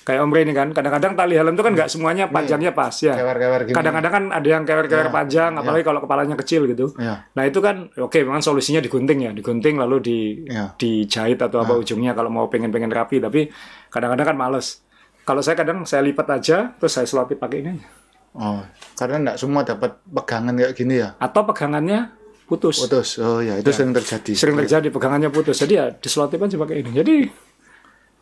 [0.08, 3.12] Kayak Om ini kan, kadang-kadang tali helm itu kan nggak semuanya panjangnya pas ya.
[3.12, 3.76] Kewer-kewer.
[3.76, 6.96] Kadang-kadang kan ada yang kewer-kewer panjang, apalagi kalau kepalanya kecil gitu.
[6.96, 7.28] Ya.
[7.36, 10.72] Nah itu kan oke, memang solusinya digunting ya, digunting lalu di Ya.
[10.80, 13.20] dijahit atau apa ujungnya kalau mau pengen-pengen rapi.
[13.20, 13.52] Tapi
[13.92, 14.80] kadang-kadang kan males.
[15.28, 17.88] Kalau saya kadang saya lipat aja, terus saya selotip pakai ini aja.
[18.32, 18.64] Oh,
[18.96, 21.20] karena enggak semua dapat pegangan kayak gini ya.
[21.20, 22.16] Atau pegangannya
[22.48, 22.80] putus.
[22.80, 23.20] Putus.
[23.20, 24.32] Oh ya, itu sering terjadi.
[24.40, 25.60] Sering terjadi pegangannya putus.
[25.60, 26.92] Jadi ya diselotip aja pakai ini.
[26.96, 27.16] Jadi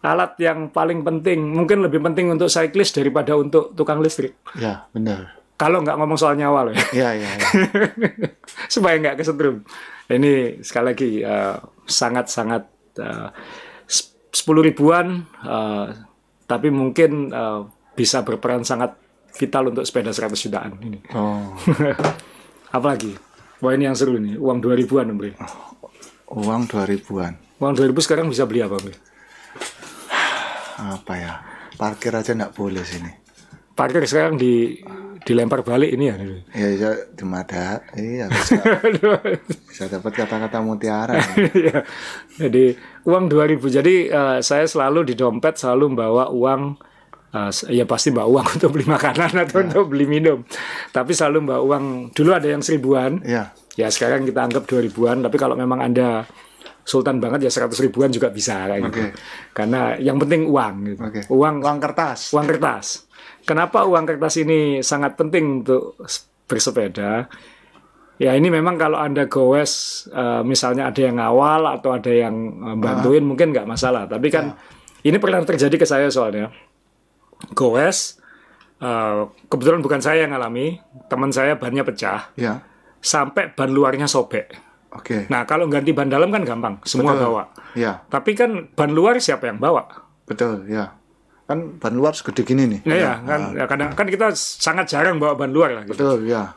[0.04, 4.36] alat yang paling penting, mungkin lebih penting untuk cyclist daripada untuk tukang listrik.
[4.58, 5.40] Ya, benar.
[5.56, 6.84] Kalau nggak ngomong soal nyawa loh ya.
[6.92, 7.48] Ya, ya, ya.
[8.74, 9.64] supaya nggak kesetrum.
[10.12, 12.64] Ini sekali lagi eh, sangat-sangat
[13.00, 13.28] eh,
[14.36, 15.88] sepuluh ribuan, eh,
[16.44, 17.62] tapi mungkin eh,
[17.96, 19.00] bisa berperan sangat
[19.36, 21.00] vital untuk sepeda 100 jutaan ini.
[21.16, 21.56] Oh,
[22.76, 23.16] Apalagi,
[23.64, 25.32] wah ini yang seru nih, uang 2 ribuan Om Bre.
[26.36, 27.34] uang 2000-an.
[27.64, 28.96] Uang 2 ribu sekarang bisa beli apa Om Bre?
[30.76, 31.34] Apa ya?
[31.76, 33.12] Parkir aja enggak boleh sini.
[33.76, 34.80] Parkir sekarang di
[35.26, 36.16] dilempar balik ini ya.
[36.54, 37.82] Ya, ya di mata.
[37.98, 38.62] Iya, bisa,
[39.68, 41.18] bisa dapat kata-kata mutiara.
[41.58, 41.82] Iya.
[42.38, 42.78] Jadi
[43.10, 43.78] uang 2000.
[43.82, 46.78] Jadi eh, saya selalu di dompet selalu membawa uang
[47.34, 50.46] eh, ya pasti bawa uang untuk beli makanan atau untuk beli minum.
[50.94, 51.86] Tapi selalu bawa uang.
[52.14, 53.26] Dulu ada yang seribuan.
[53.26, 53.50] Iya.
[53.76, 55.26] Ya sekarang kita anggap 2000-an.
[55.26, 56.24] Tapi kalau memang anda
[56.86, 59.02] sultan banget ya 100 ribuan juga bisa kayak gitu.
[59.52, 61.02] Karena yang penting uang gitu.
[61.02, 61.22] Oke.
[61.28, 62.30] Uang Uang kertas.
[62.30, 63.10] uang kertas.
[63.42, 65.98] Kenapa uang kertas ini sangat penting untuk
[66.46, 67.26] bersepeda?
[68.16, 72.32] Ya ini memang kalau anda goes, eh, misalnya ada yang ngawal atau ada yang
[72.64, 74.06] eh, bantuin mungkin nggak masalah.
[74.06, 74.54] Tapi kan
[75.02, 76.48] ini pernah terjadi ke saya soalnya.
[77.52, 78.18] Goes,
[78.80, 82.64] eh, kebetulan bukan saya yang ngalami, teman saya bannya pecah, Ya.
[82.98, 84.54] sampai ban luarnya sobek.
[84.96, 85.28] Oke.
[85.28, 87.24] Nah kalau ganti ban dalam kan gampang, semua Betul.
[87.28, 87.44] bawa.
[87.74, 89.84] Ya, Tapi kan ban luar siapa yang bawa?
[90.24, 90.96] betul, ya.
[91.46, 92.80] Kan ban luar segede gini nih.
[92.84, 95.84] Ya, ya kan, ya, kadang kan kita sangat jarang bawa ban luar lah.
[95.84, 95.94] Gitu.
[95.94, 96.56] Betul, ya.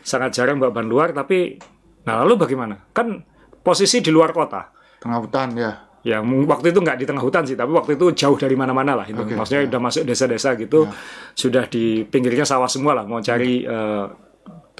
[0.00, 1.60] sangat jarang bawa ban luar tapi
[2.00, 3.20] nah lalu bagaimana kan
[3.60, 5.70] posisi di luar kota Tengah hutan ya.
[6.00, 8.96] ya mung- waktu itu nggak di tengah hutan sih tapi waktu itu jauh dari mana-mana
[8.96, 10.88] lah itu Oke, maksudnya udah masuk desa-desa gitu
[11.34, 14.04] sudah di pinggirnya sawah semua lah mau cari eh,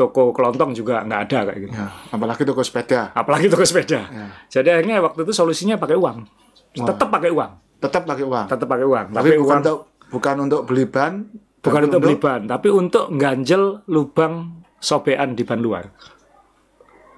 [0.00, 3.12] toko kelontong juga nggak ada kayak gitu Ya, apalagi toko sepeda.
[3.12, 4.26] apalagi toko sepeda Ya.
[4.48, 6.24] jadi akhirnya waktu itu solusinya pakai uang
[6.72, 8.46] tetap pakai uang Tetap pakai uang.
[8.46, 9.78] tetap pakai uang Tapi tapi bukan uang untuk
[10.10, 11.12] bukan untuk beli ban,
[11.60, 14.34] bukan untuk beli ban tapi untuk ganjel lubang
[14.78, 15.84] sobekan di ban luar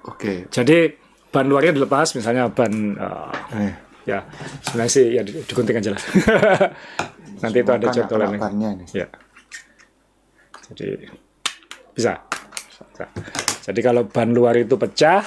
[0.03, 0.47] Oke.
[0.49, 0.91] Jadi
[1.29, 4.19] ban luarnya dilepas, misalnya ban eh, Eh, ya
[4.61, 6.01] sebenarnya sih ya di- digunting aja lah.
[7.41, 8.83] Nanti itu ada ini.
[8.91, 9.07] Ya.
[10.67, 11.07] Jadi
[11.93, 12.19] bisa.
[12.93, 13.05] Bisa.
[13.63, 15.25] Jadi kalau ban luar itu pecah,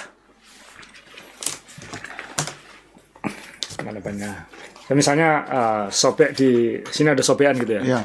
[3.82, 4.32] mana bannya?
[4.86, 6.50] Ya, misalnya eh, sobek di
[6.86, 7.98] sini ada sobekan gitu ya.
[7.98, 8.00] Ya,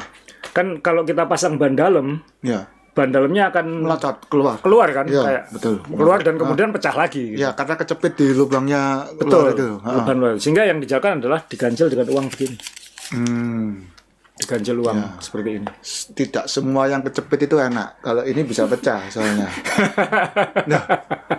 [0.52, 2.65] Kan kalau kita pasang ban dalam, ya.
[2.91, 4.58] ban dalamnya akan Melacot keluar.
[4.60, 5.76] keluar kan, Iya, kayak betul.
[5.86, 7.24] keluar dan kemudian pecah lagi.
[7.32, 7.39] gitu.
[7.39, 9.67] Ya, karena kecepit di lubangnya Betul, keluar itu.
[9.80, 9.89] Ha.
[9.95, 10.34] beban luar.
[10.36, 12.58] Sehingga yang dijalankan adalah diganjel dengan uang begini.
[13.13, 13.71] Hmm.
[14.41, 15.10] Diganjel uang Ya.
[15.21, 15.67] seperti ini.
[16.17, 18.01] Tidak semua yang kecepit itu enak.
[18.01, 19.45] Kalau ini bisa pecah soalnya.
[20.71, 20.82] nah,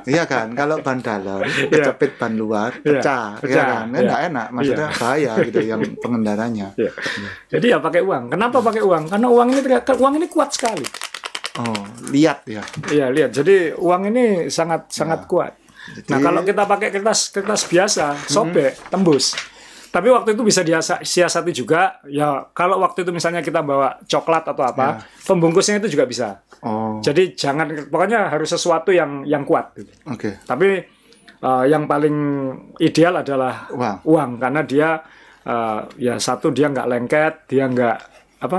[0.06, 0.54] iya kan?
[0.54, 3.36] Kalau ban dalam, kecepit ban luar, pecah.
[3.36, 3.64] Iya pecah.
[3.66, 3.86] kan?
[3.90, 4.46] Kan nggak enak.
[4.54, 6.68] Maksudnya bahaya gitu yang pengendaranya.
[6.78, 6.90] Ya.
[7.50, 8.30] Jadi ya pakai uang.
[8.30, 9.10] Kenapa pakai uang?
[9.10, 10.86] Karena uang ini uang ini kuat sekali.
[11.52, 12.64] Oh, lihat ya.
[12.88, 13.36] Iya, lihat.
[13.36, 15.52] Jadi uang ini sangat sangat kuat.
[16.08, 19.34] Nah, kalau kita pakai kertas kertas biasa, sobek, tembus.
[19.92, 22.00] Tapi waktu itu bisa disiasati juga.
[22.08, 26.40] Ya, kalau waktu itu misalnya kita bawa coklat atau apa, pembungkusnya itu juga bisa.
[26.64, 29.92] Oh, Jadi jangan pokoknya harus sesuatu yang yang kuat gitu.
[30.08, 30.40] oke.
[30.48, 30.80] Tapi
[31.44, 32.16] eh, yang paling
[32.80, 33.68] ideal adalah
[34.08, 34.40] Uang.
[34.40, 34.88] karena dia
[35.44, 37.98] eh, ya satu dia nggak lengket, dia nggak
[38.42, 38.58] apa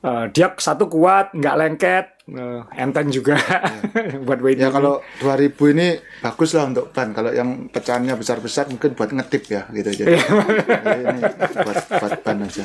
[0.00, 3.36] eh, dia satu kuat, nggak lengket, eh, enteng juga
[4.26, 4.60] buat weight.
[4.60, 5.88] Ya kalau 2000 ini
[6.24, 7.12] bagus lah untuk ban.
[7.12, 10.04] Kalau yang pecahannya besar-besar mungkin buat ngetip ya gitu.
[10.04, 11.20] Jadi, jadi ini
[11.64, 12.64] buat, buat ban aja.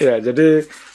[0.00, 0.48] ya jadi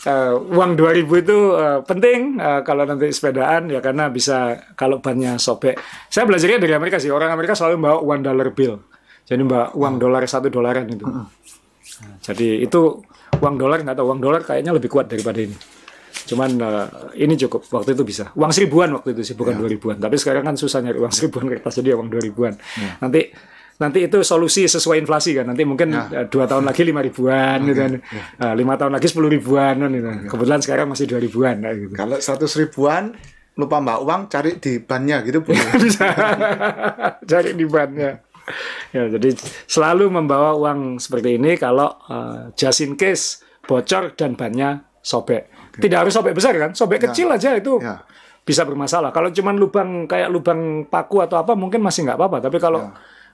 [0.07, 5.37] eh, uang 2000 itu eh, penting eh, kalau nanti sepedaan ya karena bisa kalau bannya
[5.37, 5.77] sobek.
[6.09, 7.11] Saya belajarnya dari Amerika sih.
[7.11, 8.81] Orang Amerika selalu bawa one dollar bill.
[9.29, 11.05] Jadi bawa uang dolar satu dolaran itu.
[11.05, 11.29] Nah,
[12.23, 13.03] jadi itu
[13.39, 15.55] uang dolar nggak tahu uang dolar kayaknya lebih kuat daripada ini.
[16.29, 16.87] Cuman eh,
[17.25, 18.29] ini cukup waktu itu bisa.
[18.35, 19.97] Uang seribuan waktu itu sih bukan dua ribuan.
[19.97, 22.53] Tapi sekarang kan susah nyari uang seribuan kertas jadi uang dua ribuan.
[23.01, 23.31] Nanti
[23.79, 25.47] nanti itu solusi sesuai inflasi kan.
[25.47, 27.91] Nanti mungkin eh, dua tahun lagi lima ribuan gitu kan.
[28.43, 30.07] Eh, lima tahun lagi sepuluh ribuan kan gitu.
[30.29, 31.95] Kebetulan sekarang masih dua ribuan gitu.
[31.95, 33.03] Kalau 100 ribuan
[33.59, 35.59] lupa mbak uang cari di bannya gitu boleh.
[35.83, 36.07] bisa
[37.27, 38.28] cari di bannya.
[38.95, 39.37] Ya, jadi
[39.69, 45.49] selalu membawa uang seperti ini kalau eh, just in case bocor dan bannya sobek.
[45.77, 48.01] Tidak harus sobek besar kan, sobek kecil aja itu Ya.
[48.41, 49.13] bisa bermasalah.
[49.13, 52.37] Kalau cuman lubang kayak lubang paku atau apa mungkin masih nggak apa-apa.
[52.49, 52.89] Tapi kalau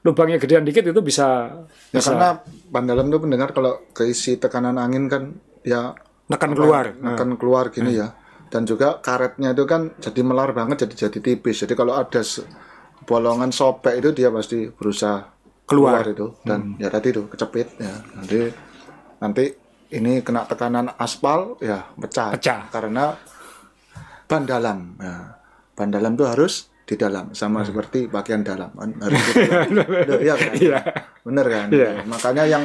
[0.06, 1.50] lubangnya gedean dikit itu bisa
[1.90, 2.30] Ya bisa karena
[2.70, 5.34] ban dalam tuh mendengar kalau keisi tekanan angin kan
[5.66, 5.96] ya
[6.30, 6.94] nekan keluar.
[7.00, 8.14] Nah, akan keluar gini ya.
[8.52, 11.66] Dan juga karetnya itu kan jadi melar banget jadi jadi tipis.
[11.66, 12.22] Jadi kalau ada
[13.06, 15.32] bolongan sobek itu dia pasti berusaha
[15.66, 16.06] Keluar.
[16.06, 17.94] keluar, itu dan ya tadi itu kecepit ya.
[18.14, 18.40] Nanti
[19.18, 19.44] nanti
[19.98, 22.38] ini kena tekanan aspal ya pecah.
[22.38, 22.70] Pecah.
[22.70, 23.18] Karena
[24.30, 25.42] ban dalam ya.
[25.74, 29.74] Ban dalam itu harus di dalam sama seperti bagian dalam kan, harus di dalam.
[30.10, 30.52] Loh, iya kan?
[30.54, 30.78] Iya.
[31.26, 31.68] Bener kan?
[31.74, 31.90] Iya.
[32.06, 32.64] Makanya yang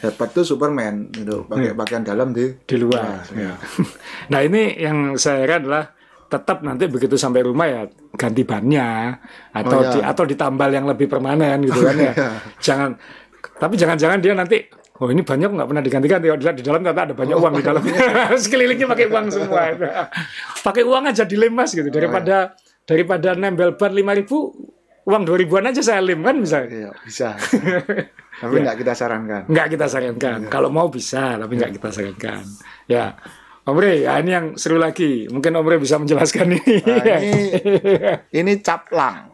[0.00, 3.26] hebat tuh Superman gitu, pakai bagian dalam di di luar.
[3.34, 3.58] ya.
[4.32, 5.98] Nah ini yang saya heran adalah
[6.30, 7.82] tetap nanti begitu sampai rumah ya
[8.14, 9.18] ganti bannya
[9.50, 9.90] atau Oh, ya.
[9.90, 12.12] di, atau ditambal yang lebih permanen gitu kan ya.
[12.14, 12.28] iya.
[12.70, 12.90] Jangan
[13.58, 14.58] tapi jangan-jangan dia nanti
[15.00, 16.28] Oh ini banyak nggak pernah diganti-ganti.
[16.28, 17.80] Oh, Di dalam ternyata ada banyak uang di dalam.
[18.44, 19.72] Sekelilingnya pakai uang semua.
[20.60, 21.88] pakai uang aja dilem mas gitu.
[21.88, 22.52] Daripada
[22.84, 24.52] daripada nempel ban lima ribu,
[25.08, 26.68] uang dua ribuan aja saya lem kan bisa.
[26.68, 27.32] Iya, bisa.
[28.44, 29.42] Tapi nggak kita sarankan.
[29.48, 30.38] Nggak kita sarankan.
[30.52, 32.40] Kalau mau bisa, tapi nggak kita sarankan.
[32.84, 33.16] Ya.
[33.70, 35.24] Om Rey, ya ini yang seru lagi.
[35.26, 36.74] Mungkin Om Rey bisa menjelaskan ini.
[36.82, 37.42] Nah, ini
[38.42, 39.30] ini caplang.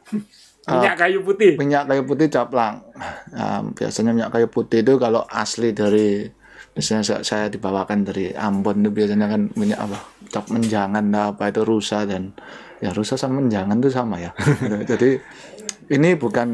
[0.66, 1.54] Minyak kayu putih.
[1.56, 2.82] Minyak kayu putih caplang.
[3.32, 6.26] Nah, biasanya minyak kayu putih itu kalau asli dari
[6.72, 9.98] misalnya saya- saya dibawakan dari Ambon itu biasanya kan minyak apa?
[10.26, 12.34] Cap menjangan apa itu rusa dan
[12.82, 14.34] ya rusa sama menjangan itu sama ya.
[14.90, 15.16] Jadi
[15.88, 16.48] ini bukan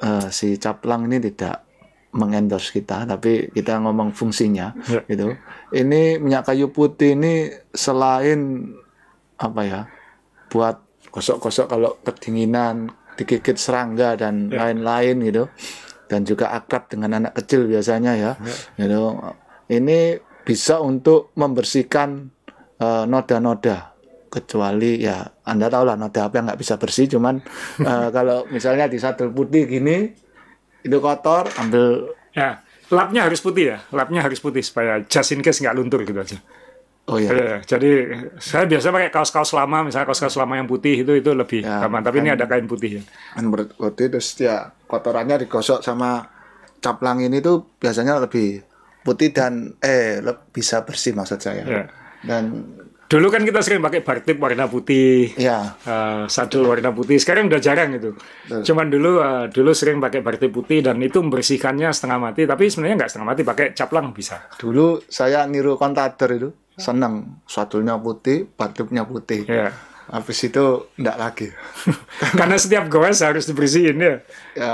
[0.00, 1.67] eh, si caplang ini tidak
[2.18, 5.00] mengendorse kita tapi kita ngomong fungsinya Ya.
[5.06, 5.38] gitu.
[5.70, 8.74] Ini minyak kayu putih ini selain
[9.38, 9.80] apa ya?
[10.48, 10.80] buat
[11.12, 15.44] gosok-gosok kalau kedinginan, digigit serangga dan lain-lain gitu.
[16.08, 18.32] Dan juga akrab dengan anak kecil biasanya ya.
[18.74, 19.12] Gitu.
[19.68, 22.32] Ini bisa untuk membersihkan
[22.80, 23.92] eh, noda-noda
[24.28, 27.40] kecuali ya Anda tahu lah noda apa yang nggak bisa bersih cuman
[27.80, 30.08] eh, kalau misalnya di sadel putih gini
[30.88, 33.78] itu kotor ambil Ya, lapnya harus putih ya.
[33.90, 36.38] Lapnya harus putih supaya just in case nggak luntur gitu aja.
[37.04, 37.90] oh ya Ya, jadi
[38.36, 42.00] saya biasa pakai kaos-kaos lama, misalnya kaos-kaos lama yang putih itu itu lebih Ya, aman.
[42.00, 43.02] Tapi ini ada kain putih ya.
[43.32, 46.28] kan berarti terus ya kotorannya digosok sama
[46.78, 48.62] caplang ini tuh biasanya lebih
[49.02, 51.84] putih dan eh bisa bersih maksud saya Ya.
[52.22, 52.44] dan
[53.08, 57.16] Dulu kan kita sering pakai bartip warna putih, ya eh, sadel warna putih.
[57.16, 58.12] Sekarang udah jarang itu.
[58.62, 62.44] Cuman dulu eh, dulu sering pakai bartip putih dan itu membersihkannya setengah mati.
[62.44, 64.44] Tapi sebenarnya nggak setengah mati, pakai caplang bisa.
[64.56, 69.72] dulu saya niru kontader itu seneng sadulnya putih batupnya putih Ya.
[70.06, 71.48] habis itu enggak lagi
[72.38, 74.14] Karena setiap gowes harus dibersihin ya.
[74.54, 74.72] ya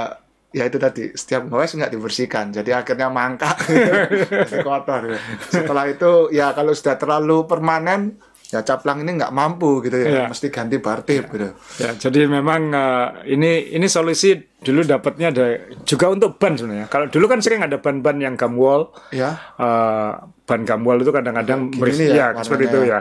[0.55, 1.11] ya itu tadi.
[1.13, 2.55] Setiap ngowes nggak dibersihkan.
[2.55, 3.59] Jadi akhirnya mangkak.
[4.49, 5.19] Jadi kotor
[5.51, 10.25] setelah itu ya kalau sudah terlalu permanen ya caplang ini nggak mampu gitu ya Iya.
[10.29, 15.45] mesti ganti bartip gitu Ya, jadi memang eh, ini ini solusi dulu dapatnya ada
[15.83, 16.89] juga untuk ban sebenarnya.
[16.89, 20.11] Kalau dulu kan sering ada ban-ban yang gumwall, ya eh,
[20.45, 23.01] ban gumwall itu kadang-kadang nih ya ya, seperti itu warnanya ya.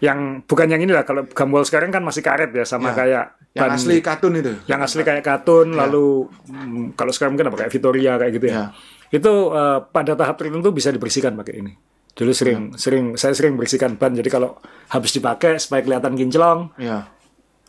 [0.00, 1.04] Yang bukan yang ini lah.
[1.04, 4.80] Kalau gumwall sekarang kan masih karet ya, sama kayak yang ban asli katun itu yang
[4.80, 8.54] asli kayak katun, lalu mm, kalau sekarang mungkin apa kayak Victoria kayak gitu ya.
[8.54, 8.64] Ya.
[9.10, 11.74] Itu eh, pada tahap tertentu bisa dibersihkan pakai ini.
[12.14, 14.14] Dulu sering sering saya sering bersihkan ban.
[14.14, 14.54] Jadi kalau
[14.90, 17.10] habis dipakai supaya kelihatan kinclong, ya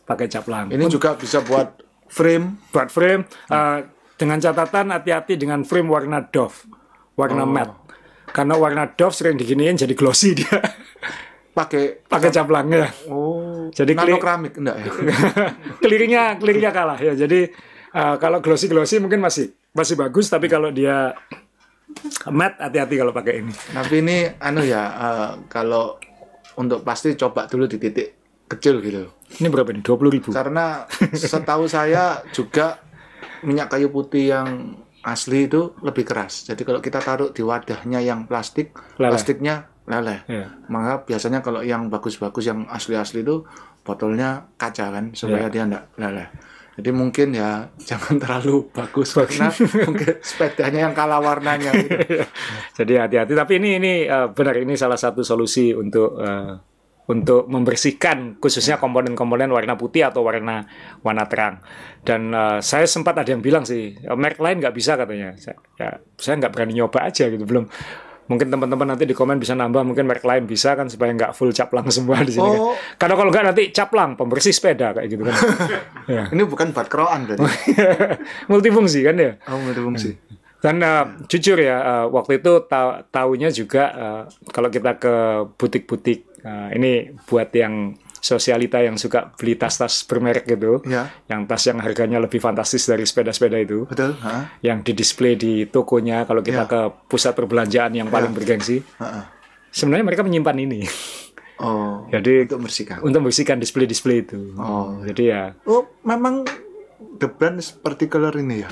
[0.06, 0.70] pakai caplang.
[0.70, 2.70] ini juga bisa buat frame.
[2.70, 3.82] Buat frame uh,
[4.14, 6.64] dengan catatan hati-hati dengan frame warna doff
[7.18, 7.74] warna matte.
[8.30, 10.62] Karena warna doff sering diginiin jadi glossy dia.
[11.56, 13.72] Pakai pakai caplangnya oh.
[13.72, 14.90] Jadi nano keramik enggak ya?
[15.82, 17.16] Kelirinya kelirinya kalah ya.
[17.16, 17.48] Jadi
[17.96, 20.28] uh, kalau glossy glossy mungkin masih masih bagus.
[20.28, 21.16] Tapi kalau dia
[22.30, 25.96] matte hati-hati kalau pakai ini tapi ini anu ya eh, kalau
[26.56, 28.08] untuk pasti coba dulu di titik
[28.46, 29.10] kecil gitu
[29.42, 32.78] ini berapa nih dua ribu karena setahu saya juga
[33.44, 34.48] minyak kayu putih yang
[35.06, 36.50] asli itu lebih keras.
[36.50, 39.14] Jadi kalau kita taruh di wadahnya yang plastik, Leleh.
[39.14, 39.54] plastiknya
[39.86, 40.26] leleh.
[40.26, 40.50] Ya.
[40.66, 43.46] Maka biasanya kalau yang bagus-bagus yang asli-asli itu
[43.86, 46.26] botolnya kaca kan supaya dia enggak leleh.
[46.76, 49.48] Jadi mungkin ya jangan terlalu bagus karena
[49.88, 51.72] mungkin sepedanya yang kalah warnanya.
[51.72, 52.22] Gitu.
[52.78, 53.32] Jadi hati-hati.
[53.32, 56.52] Tapi ini ini uh, benar ini salah satu solusi untuk uh,
[57.06, 60.66] untuk membersihkan khususnya komponen-komponen warna putih atau warna
[61.00, 61.62] warna terang.
[62.02, 65.32] Dan uh, saya sempat ada yang bilang sih "Oh, merek lain nggak bisa katanya.
[65.38, 67.64] Saya, ya, saya nggak berani nyoba aja gitu belum.
[68.26, 71.54] Mungkin teman-teman nanti di komen bisa nambah mungkin merek lain bisa kan supaya nggak full
[71.54, 72.46] caplang semua di sini.
[72.46, 72.74] Oh.
[72.74, 73.06] Kan.
[73.06, 75.34] Karena kalau nggak nanti caplang pembersih sepeda kayak gitu kan.
[76.14, 76.22] ya.
[76.30, 77.46] Ini bukan buat keroan berarti.
[78.50, 79.32] Multifungsi kan ya.
[79.50, 80.18] Oh, multifungsi.
[80.56, 85.14] Dan uh, jujur ya, uh, waktu itu ta taunya juga uh, kalau kita ke
[85.54, 87.94] butik-butik, uh, ini buat yang
[88.26, 93.02] sosialita yang suka beli tas-tas bermerek gitu, Ya, yang tas yang harganya lebih fantastis dari
[93.02, 94.18] sepeda-sepeda itu, betul.
[94.18, 94.58] Ha?
[94.60, 96.68] yang di-display di tokonya kalau kita Ya.
[96.68, 99.30] ke pusat perbelanjaan yang paling bergengsi, Ha-ha.
[99.68, 100.80] sebenarnya mereka menyimpan ini.
[101.56, 102.98] Oh, Jadi untuk membersihkan.
[103.00, 104.52] untuk membersihkan display-display itu.
[104.56, 104.98] Oh.
[105.00, 106.42] Jadi ya Oh, memang
[107.16, 108.70] the brand is particular ini ya.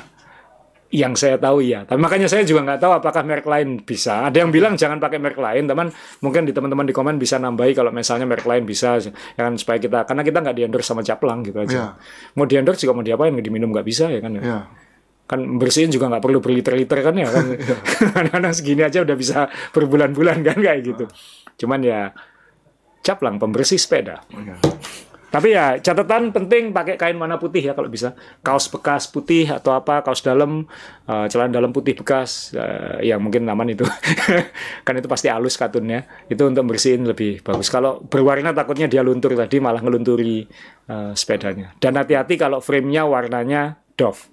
[0.92, 1.82] Yang saya tahu ya.
[1.88, 4.28] Tapi makanya saya juga nggak tahu apakah merek lain bisa.
[4.28, 5.88] Ada yang bilang jangan pakai merek lain, teman.
[6.22, 9.80] Mungkin di teman-teman di komen bisa nambahi kalau misalnya merek lain bisa, ya kan supaya
[9.80, 11.72] kita karena kita nggak di endorse sama Caplang gitu aja.
[11.72, 11.86] Iya.
[12.38, 14.32] Mau di endorse juga mau diapain, diminum nggak bisa ya kan.
[14.38, 14.42] Ya.
[14.44, 14.58] Ya.
[15.24, 17.44] Kan bersihin juga nggak perlu berliter-liter kan ya kan.
[18.14, 21.04] Kadang-kadang segini aja udah bisa berbulan-bulan kan kayak gitu.
[21.64, 22.12] Cuman ya
[23.04, 24.24] Caplang pembersih sepeda.
[24.32, 24.56] Ya.
[25.34, 28.14] Tapi ya catatan penting pakai kain warna putih ya kalau bisa.
[28.46, 30.62] Kaos bekas putih atau apa, kaos dalam,
[31.10, 33.82] uh, celana dalam putih bekas, uh, yang mungkin aman itu.
[34.86, 36.06] kan itu pasti halus katunnya.
[36.30, 37.66] Itu untuk bersihin lebih bagus.
[37.66, 40.46] Kalau berwarna takutnya dia luntur tadi malah ngelunturi
[40.86, 41.74] uh, sepedanya.
[41.82, 44.30] Dan hati-hati kalau frame-nya warnanya doff.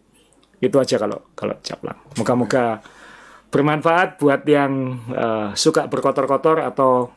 [0.62, 1.98] Itu aja kalau kalau caplang.
[2.14, 2.78] Moga-moga
[3.50, 7.10] bermanfaat buat yang uh, suka berkotor-kotor atau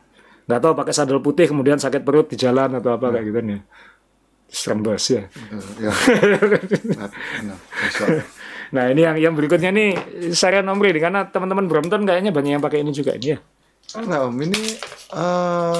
[0.45, 3.59] nggak tahu pakai sandal putih kemudian sakit perut di jalan atau apa kayak gitu nih
[4.45, 5.23] serembes ya
[5.81, 5.91] Ya.
[6.95, 8.07] Nah, besok.
[8.71, 9.89] nah ini yang yang berikutnya nih
[10.31, 13.39] saya nomor ini karena teman-teman Brompton kayaknya banyak yang pakai ini juga ini ya
[13.95, 14.61] Nah, Om, ini
[15.13, 15.77] eh,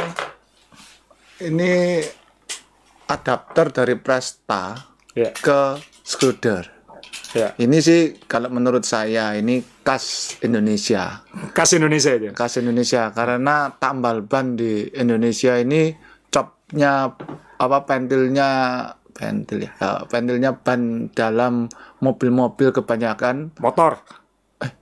[1.42, 2.00] ini
[3.10, 4.78] adapter dari Presta
[5.18, 6.75] ya ke Scooter.
[7.36, 11.20] Ya Ini sih kalau menurut saya ini khas Indonesia.
[11.52, 15.92] khas Indonesia aja Khas Indonesia karena tambal ban di Indonesia ini
[16.30, 17.12] copnya
[17.56, 18.50] apa pentilnya
[19.12, 21.68] pentil ya, eh, pentilnya ban dalam
[22.00, 24.00] mobil-mobil kebanyakan motor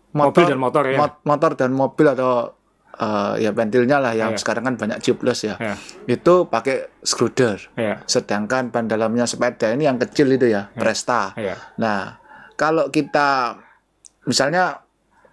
[0.09, 0.93] Mobil dan motor, ya.
[0.95, 2.53] mot- motor dan mobil atau
[2.93, 4.39] eh, ya pentilnya lah yang Iya.
[4.39, 5.57] sekarang kan banyak tubeless ya.
[5.57, 5.73] ya
[6.05, 7.57] Itu pakai screwder.
[7.73, 11.33] ya Sedangkan ban dalamnya sepeda ini yang kecil itu ya, Presta.
[11.35, 12.21] ya Nah,
[12.63, 13.59] kalau kita
[14.23, 14.79] misalnya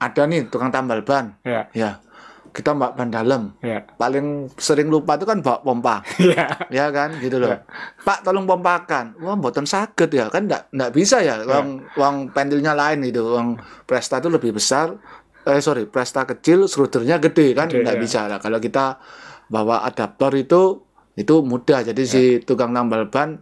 [0.02, 1.70] ada nih tukang tambal ban, ya.
[1.70, 2.02] Ya
[2.50, 3.86] kita mbak ban dalam, ya.
[3.94, 6.02] Paling sering lupa itu kan bawa pompa,
[6.34, 6.50] ya.
[6.66, 7.62] Ya kan, gitu loh.
[8.02, 10.26] Pak tolong pompakan, wah mboten sakit ya.
[10.26, 13.54] Kan, ndak ndak bisa ya, uang uang pentilnya lain itu, uang
[13.86, 14.98] Presta itu lebih besar,
[15.46, 17.54] eh sorry Presta kecil, skrudernya gede.
[17.54, 18.00] Kan, Gede, ndak ya.
[18.02, 18.20] bisa.
[18.26, 18.38] Lah.
[18.42, 18.98] Kalau kita
[19.46, 20.82] bawa adaptor itu
[21.14, 23.38] itu mudah, jadi si tukang tambal ban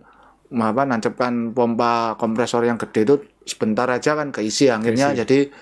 [0.49, 5.53] apa nancepkan pompa kompresor yang gede itu sebentar aja kan keisi akhirnya jadi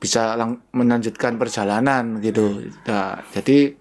[0.00, 2.72] bisa lang- melanjutkan perjalanan gitu.
[2.88, 3.76] Nah, jadi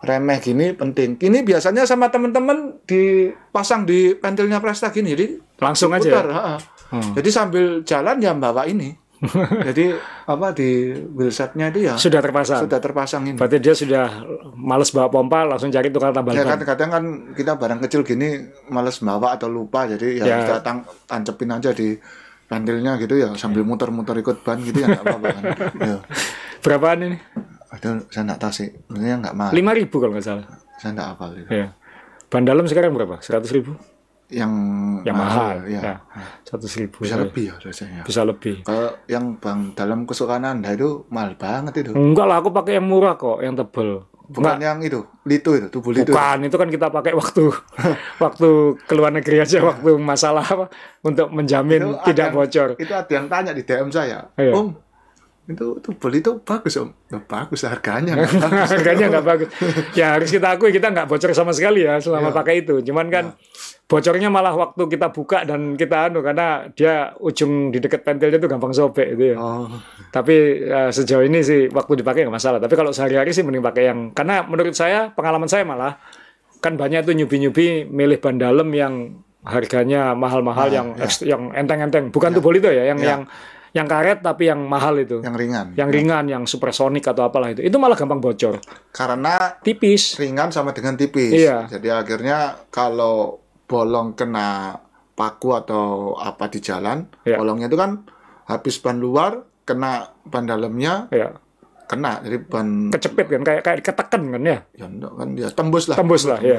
[0.00, 1.18] remeh gini penting.
[1.18, 5.26] Ini biasanya sama teman-teman dipasang di pentilnya Presta gini, jadi
[5.58, 6.22] langsung aja ya?
[6.90, 7.12] Hmm.
[7.18, 8.94] Jadi sambil jalan ya bawa ini.
[9.68, 10.70] jadi apa di
[11.10, 13.36] wheelsetnya itu ya sudah terpasang sudah terpasang ini.
[13.36, 14.06] berarti dia sudah
[14.54, 18.00] males bawa pompa langsung cari tukang tambal Ya ban kan kadang kan kita barang kecil
[18.02, 20.36] gini males bawa atau lupa jadi ya, Ya.
[20.40, 22.00] kita tang- tancepin aja di
[22.46, 25.42] pentilnya gitu ya sambil muter-muter ikut ban gitu ya nggak apa-apa kan.
[25.86, 25.96] Ya.
[26.60, 27.18] berapaan ini
[27.70, 28.66] Aduh, saya nggak tahu sih.
[28.82, 29.52] Sebenarnya nggak mahal.
[29.52, 30.42] lima ribu kalau nggak salah
[30.74, 31.46] Saya nggak hafal itu.
[31.46, 31.68] ya
[32.26, 33.76] ban dalam sekarang berapa seratus ribu
[34.30, 34.52] Yang,
[35.02, 35.80] yang mahal, ya.
[35.82, 35.94] ya
[36.42, 37.20] seratus ribu Bisa ya.
[37.20, 38.02] lebih ya rasanya.
[38.02, 41.90] bisa lebih Kalau yang bang dalam kesukaan anda itu mahal banget itu.
[41.92, 45.90] enggak lah aku pakai yang murah kok yang tebel Bukan yang itu, lito itu, tubuh
[45.90, 46.06] lito.
[46.08, 47.50] bukan itu kan kita pakai waktu
[48.22, 50.70] waktu ke luar negeri aja waktu masalah apa
[51.02, 54.54] untuk menjamin Itu tidak yang- bocor Itu ada yang tanya di DM saya, Iya.
[54.54, 54.68] Om,
[55.46, 58.14] itu tubuh lito bagus om, Ya, bagus harganya.
[58.14, 59.48] nggak bagus." harganya nggak bagus
[59.92, 62.36] ya harus kita akui kita nggak bocor sama sekali ya selama Iya.
[62.36, 63.24] pakai itu cuman kan
[63.84, 68.46] bocornya malah waktu kita buka dan kita anu karena dia ujung di dekat pentilnya itu
[68.46, 69.66] gampang sobek itu ya Oh,
[70.08, 73.82] tapi eh, sejauh ini sih waktu dipakai nggak masalah tapi kalau sehari-hari sih mending pakai
[73.86, 75.98] yang karena menurut saya pengalaman saya malah
[76.58, 81.08] kan banyak tuh nyubi-nyubi milih ban dalam yang harganya mahal-mahal Nah, yang ya.
[81.26, 83.08] yang enteng-enteng bukan tuh bolito ya yang Ya.
[83.10, 83.22] yang
[83.70, 85.66] yang karet tapi yang mahal itu yang ringan.
[85.78, 88.58] yang ringan yang supersonik atau apalah itu itu malah gampang bocor
[88.90, 91.30] Karena tipis ringan sama dengan tipis.
[91.30, 91.70] Iya.
[91.70, 93.38] Jadi akhirnya kalau
[93.70, 94.74] bolong kena
[95.14, 97.38] paku atau apa di jalan, Iya.
[97.38, 98.02] bolongnya itu kan
[98.50, 101.38] habis ban luar kena ban dalamnya ya
[101.86, 105.84] kena jadi ban kecepit kan kayak kayak ketekan kan ya ya enggak kan dia tembus
[105.86, 105.96] lah.
[105.98, 106.58] Tembus lah, ya.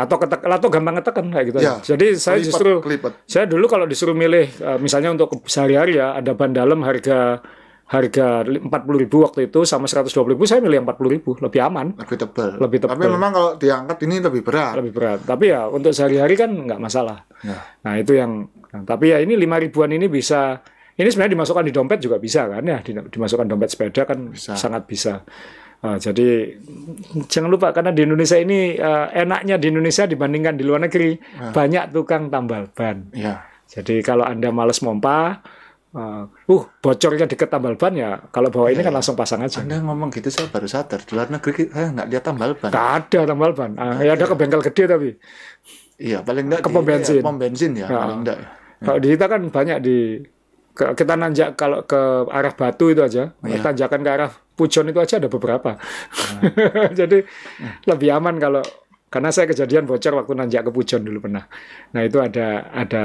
[0.00, 1.74] Atau ketek atau gampang ketekan kayak gitu Ya.
[1.78, 3.12] jadi saya Kelipet, justru kelipet.
[3.24, 7.44] saya dulu kalau disuruh milih eh, misalnya untuk sehari-hari ya ada ban dalam harga
[7.86, 8.62] harga 40.000
[8.96, 12.54] ribu waktu itu sama 120.000 ribu saya milih yang 40.000 ribu lebih aman lebih tebal.
[12.56, 13.10] Lebih Tapi tebal.
[13.10, 14.78] memang kalau diangkat ini lebih berat.
[14.78, 17.56] lebih berat tapi ya untuk sehari-hari kan nggak masalah Ya.
[17.80, 20.60] nah itu yang nah, tapi ya ini lima ribuan ini bisa
[20.92, 24.54] ini sebenarnya dimasukkan di dompet juga bisa kan ya Di- dimasukkan dompet sepeda kan Bisa.
[24.54, 25.24] sangat bisa
[25.80, 26.60] Ah, jadi
[27.26, 31.16] jangan lupa karena di Indonesia ini eh, enaknya di Indonesia dibandingkan di luar negeri
[31.50, 33.48] banyak tukang tambal ban Ya.
[33.66, 35.40] jadi kalau anda males mompa
[35.90, 39.80] uh, uh bocornya deket tambal ban ya kalau bawa ini kan langsung pasang aja Anda
[39.80, 42.68] ngomong gitu saya baru sadar di luar negeri saya nggak lihat tambal ban.
[42.68, 45.10] Nggak ada tambal ban Ah, ya ada ke bengkel gede tapi
[45.96, 47.20] Iya paling enggak Ke pom bensin.
[47.20, 47.98] pom bensin ya, Ya.
[47.98, 48.38] paling enggak.
[48.80, 49.96] Kalau di kita kan banyak di
[50.72, 53.60] ke- kita nanjak kalau ke arah Batu itu aja, Iya.
[53.60, 55.80] tanjakan ke arah Pujon itu aja ada beberapa.
[57.00, 57.24] Jadi
[57.88, 58.60] lebih aman kalau
[59.08, 61.48] karena saya kejadian bocor waktu nanjak ke Pujon dulu pernah.
[61.96, 63.02] Nah itu ada ada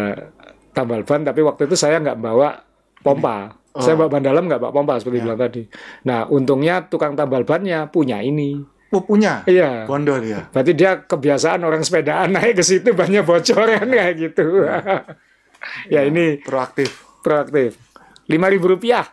[0.75, 2.59] tambal ban tapi waktu itu saya nggak bawa
[2.99, 3.55] pompa.
[3.75, 5.63] Saya bawa ban dalam nggak bawa pompa seperti bilang tadi.
[6.03, 8.75] Nah untungnya tukang tambal bannya punya ini.
[8.85, 9.43] pupunya.
[9.43, 9.83] Iya.
[9.83, 10.47] Bondol ya.
[10.47, 14.63] Berarti dia kebiasaan orang sepedaan naik ke situ banyak bocoran kayak gitu.
[15.93, 17.03] ya ini Proaktif.
[17.19, 17.75] proaktif.
[18.31, 19.03] Lima ribu rupiah.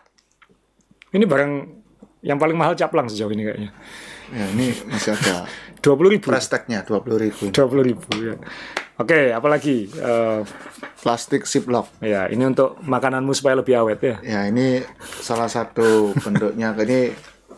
[1.11, 1.82] Ini barang
[2.23, 3.71] yang paling mahal caplang sejauh ini kayaknya.
[4.31, 5.45] Ya, ini masih ada
[5.83, 6.31] Dua puluh ribu.
[6.31, 7.51] price tag-nya 20.000.
[7.51, 8.07] Dua puluh ribu.
[8.15, 8.39] Ya.
[8.95, 9.91] Oke, apalagi?
[9.91, 10.39] Eh,
[11.03, 11.91] Plastik ziplock.
[11.99, 14.15] ya, ini untuk makananmu supaya lebih awet ya.
[14.23, 14.79] Ya, ini
[15.19, 16.71] salah satu bentuknya.
[16.79, 17.11] Ini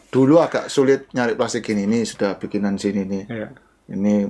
[0.09, 1.85] dulu agak sulit nyari plastik ini.
[1.85, 3.23] Ini sudah bikinan sini nih.
[3.29, 3.47] Ya,
[3.93, 4.25] Ini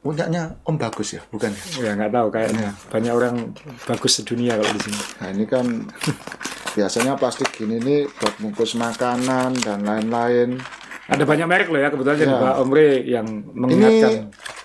[0.00, 1.64] punyanya Om Bagus ya, bukan ya?
[1.84, 2.68] ya nggak tahu kayaknya.
[2.88, 3.34] Banyak orang
[3.84, 5.00] bagus sedunia kalau di sini.
[5.20, 5.66] Nah, ini kan
[6.78, 10.62] biasanya plastik gini nih buat bungkus makanan dan lain-lain.
[11.04, 12.38] Ada banyak merek loh ya kebetulan jadi Ya.
[12.38, 14.12] Pak Omri yang Ini mengingatkan.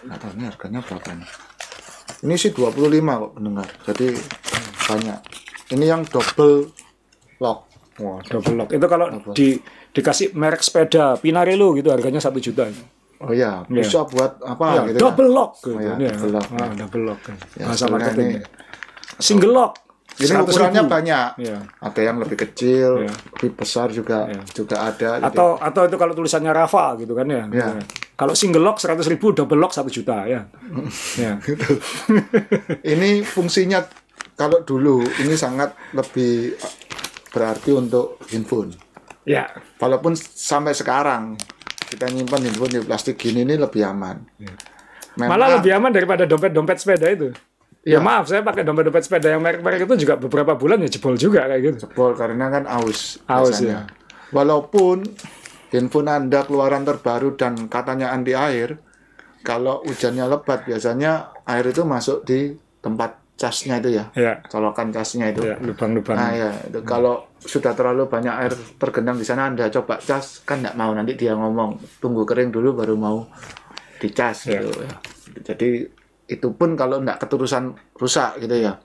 [0.04, 1.30] nggak tahu ini harganya berapa nih.
[2.22, 2.70] Ini sih 25
[3.18, 3.68] kok pendengar.
[3.84, 4.08] Jadi
[4.84, 5.20] banyak.
[5.72, 6.70] Ini yang double
[7.40, 7.60] lock.
[7.96, 8.70] Wah, double lock.
[8.70, 9.58] Itu kalau di
[9.90, 12.68] dikasih merek sepeda Pinarello gitu harganya satu juta.
[13.18, 15.34] Oh ya, bisa buat apa Ya, gitu double ya.
[15.34, 15.72] lock gitu.
[15.72, 16.48] Oh ya, double lock.
[16.54, 17.20] Ah, double lock.
[17.56, 18.30] Ya, Bahasa sebenarnya marketing.
[18.36, 18.48] ini-
[19.16, 19.74] Single lock.
[20.14, 20.46] Ini 100.000.
[20.46, 21.28] ukurannya banyak.
[21.42, 21.58] Iya.
[21.80, 23.14] Ada yang lebih kecil, Iya.
[23.34, 25.10] lebih besar juga juga ada.
[25.18, 27.44] Jadi- Atau atau itu kalau tulisannya Rafa gitu kan ya.
[27.50, 27.68] Ya.
[28.14, 30.46] Kalau single lock 100 ribu, double lock 1 juta ya.
[31.24, 31.42] ya.
[32.86, 33.82] ini fungsinya
[34.34, 36.58] kalau dulu ini sangat lebih
[37.30, 38.74] berarti untuk handphone.
[39.26, 39.50] Ya.
[39.78, 41.38] Walaupun sampai sekarang
[41.86, 44.22] kita nyimpan handphone di plastik gini ini lebih aman.
[45.14, 47.30] Memang- Malah lebih aman daripada dompet-dompet sepeda itu.
[47.84, 51.44] Ya maaf, saya pakai dompet-dompet sepeda yang merek-merek itu juga beberapa bulan ya jebol juga
[51.52, 51.78] kayak gitu.
[51.88, 53.20] jebol karena kan aus.
[53.28, 53.92] Aus, biasanya.
[54.32, 55.04] Walaupun
[55.68, 58.80] handphone Anda keluaran terbaru dan katanya anti air,
[59.44, 64.08] kalau hujannya lebat biasanya air itu masuk di tempat casnya itu ya.
[64.16, 64.40] Ya.
[64.48, 65.44] Colokan casnya itu.
[65.44, 66.16] Ya, lubang-lubang.
[66.16, 70.64] Nah ya, itu kalau sudah terlalu banyak air tergenang di sana Anda coba cas kan
[70.64, 73.28] nggak mau nanti dia ngomong tunggu kering dulu baru mau
[74.00, 74.64] dicas Ya.
[74.64, 74.96] gitu ya.
[75.44, 75.84] Jadi
[76.28, 78.80] itu pun kalau nggak keterusan rusak gitu ya.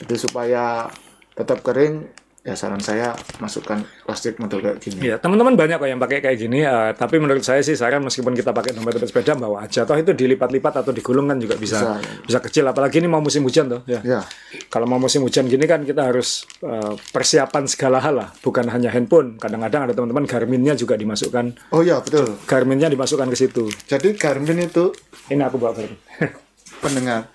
[0.00, 0.88] Itu supaya
[1.32, 4.98] tetap kering ya saran saya masukkan plastik model kayak gini.
[4.98, 8.34] Ya, teman-teman banyak kok yang pakai kayak gini, eh, tapi menurut saya sih saran meskipun
[8.34, 12.18] kita pakai dompet-dompet sepeda bawa aja, toh itu dilipat-lipat atau digulung kan juga bisa Bisa,
[12.26, 12.66] bisa, kecil.
[12.66, 14.02] Apalagi ini mau musim hujan toh, ya.
[14.02, 14.26] Ya,
[14.66, 18.90] Kalau mau musim hujan gini kan kita harus eh, persiapan segala hal lah, bukan hanya
[18.90, 19.38] handphone.
[19.38, 22.26] Kadang-kadang ada teman-teman Garminnya juga dimasukkan, oh ya betul.
[22.50, 23.70] Garminnya dimasukkan ke situ.
[23.86, 24.90] Jadi Garmin itu
[25.30, 25.94] Ini aku bawa Garmin.
[26.82, 27.30] pendengar.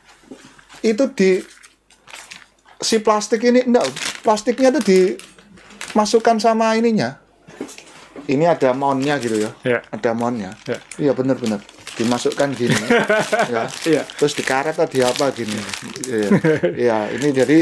[0.83, 1.39] Itu di
[2.83, 3.87] si plastik ini enggak
[4.21, 7.17] plastiknya itu dimasukkan sama ininya.
[8.27, 9.51] Ini ada mountnya gitu ya.
[9.63, 9.79] Ya.
[9.87, 10.51] ada mountnya.
[10.67, 10.77] Ya.
[10.99, 11.63] iya benar-benar
[11.97, 12.75] dimasukkan gini.
[13.47, 13.63] Ya.
[13.87, 14.03] Iya.
[14.03, 15.55] terus dikaret atau di apa gini.
[16.07, 16.29] Iya.
[16.75, 17.57] Iya, ini jadi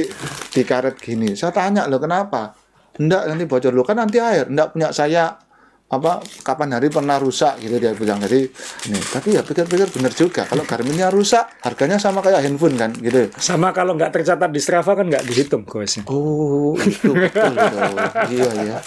[0.51, 1.37] dikaret gini.
[1.37, 2.57] Saya tanya loh kenapa?
[2.99, 3.71] Enggak nanti bocor.
[3.71, 4.49] Lo kan nanti air.
[4.49, 5.44] Enggak punya saya
[5.85, 8.17] apa kapan hari pernah rusak gitu dia bilang.
[8.17, 8.49] Jadi
[8.89, 10.49] ini tapi ya pikir-pikir bener juga.
[10.49, 13.29] Kalau Garminnya rusak harganya sama kayak handphone kan gitu.
[13.37, 16.09] Sama kalau nggak tercatat di Strava kan nggak dihitung goesnya.
[16.09, 17.53] oh itu betul
[18.33, 18.77] iya iya.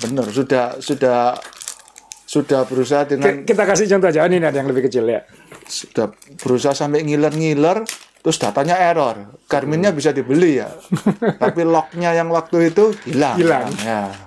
[0.00, 1.36] Bener sudah sudah
[2.26, 5.22] sudah berusaha dengan Kita kasih contoh aja, ini ada yang lebih kecil ya.
[5.66, 6.10] sudah
[6.42, 7.84] berusaha sampai ngiler-ngiler
[8.24, 9.38] terus datanya error.
[9.46, 10.72] Garminnya bisa dibeli ya.
[11.42, 13.36] Tapi locknya yang waktu itu hilang.
[13.38, 13.70] Hilang.
[13.84, 14.25] ya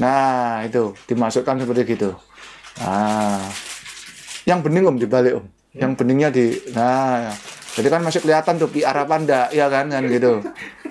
[0.00, 2.16] nah itu dimasukkan seperti gitu.
[2.80, 3.44] Nah
[4.48, 5.46] yang bening om dibalik om.
[5.70, 7.34] Yang beningnya di nah ya.
[7.78, 10.42] jadi kan masih kelihatan tuh PR apa enggak ya kan kan gitu.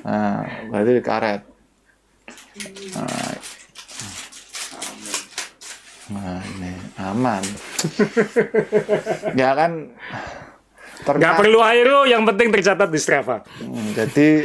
[0.06, 1.42] Nah berarti dikaret.
[2.96, 3.34] Nah,
[6.14, 7.44] nah ini aman.
[9.40, 9.92] Ya kan
[11.00, 13.40] Ternyata perlu aero, yang penting tercatat di Strava.
[13.64, 14.44] Hmm, jadi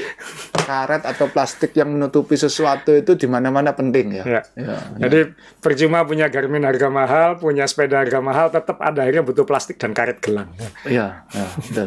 [0.54, 4.24] karet atau plastik yang menutupi sesuatu itu di mana-mana penting ya.
[4.24, 4.42] Ya.
[4.54, 4.76] Ya.
[5.02, 9.82] Jadi percuma punya Garmin harga mahal, punya sepeda harga mahal, tetap ada akhirnya butuh plastik
[9.82, 10.48] dan karet gelang.
[10.86, 11.86] Iya, ya, betul.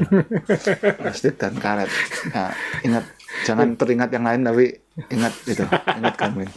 [1.02, 1.90] Plastik dan karet.
[2.36, 2.52] Nah,
[2.84, 3.06] ingat
[3.48, 4.66] jangan teringat yang lain tapi
[5.10, 5.64] ingat itu,
[5.96, 6.50] ingat Garmin.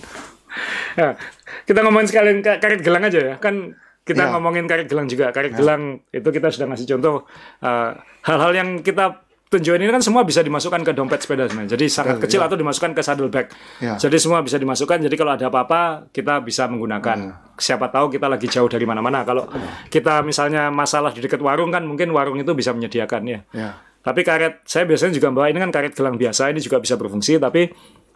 [0.99, 1.15] Ya,
[1.63, 3.35] kita ngomongin sekalian ka- karet gelang aja ya.
[3.39, 3.79] Kan
[4.11, 4.35] kita Ya.
[4.35, 5.31] ngomongin karet gelang juga.
[5.31, 7.23] Karet gelang itu kita sudah ngasih contoh
[7.63, 7.91] uh,
[8.27, 11.75] hal-hal yang kita tunjukin ini kan semua bisa dimasukkan ke dompet sepeda sebenarnya.
[11.75, 13.47] Jadi sangat kecil atau dimasukkan ke saddlebag.
[13.83, 13.99] Ya.
[13.99, 15.03] Jadi semua bisa dimasukkan.
[15.03, 17.19] Jadi kalau ada apa-apa kita bisa menggunakan.
[17.59, 19.27] Siapa tahu kita lagi jauh dari mana-mana.
[19.27, 19.51] Kalau
[19.91, 23.41] kita misalnya masalah di dekat warung kan mungkin warung itu bisa menyediakan ya.
[23.51, 23.71] Ya.
[24.01, 27.37] Tapi karet saya biasanya juga bawa ini kan karet gelang biasa ini juga bisa berfungsi
[27.37, 27.69] tapi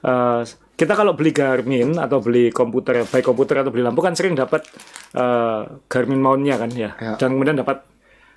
[0.04, 0.42] eh,
[0.74, 4.62] kita kalau beli Garmin atau beli komputer baik komputer atau beli lampu kan sering dapat
[5.16, 6.92] eh, Garmin mountnya kan ya.
[7.00, 7.16] Ya.
[7.16, 7.82] dan kemudian dapat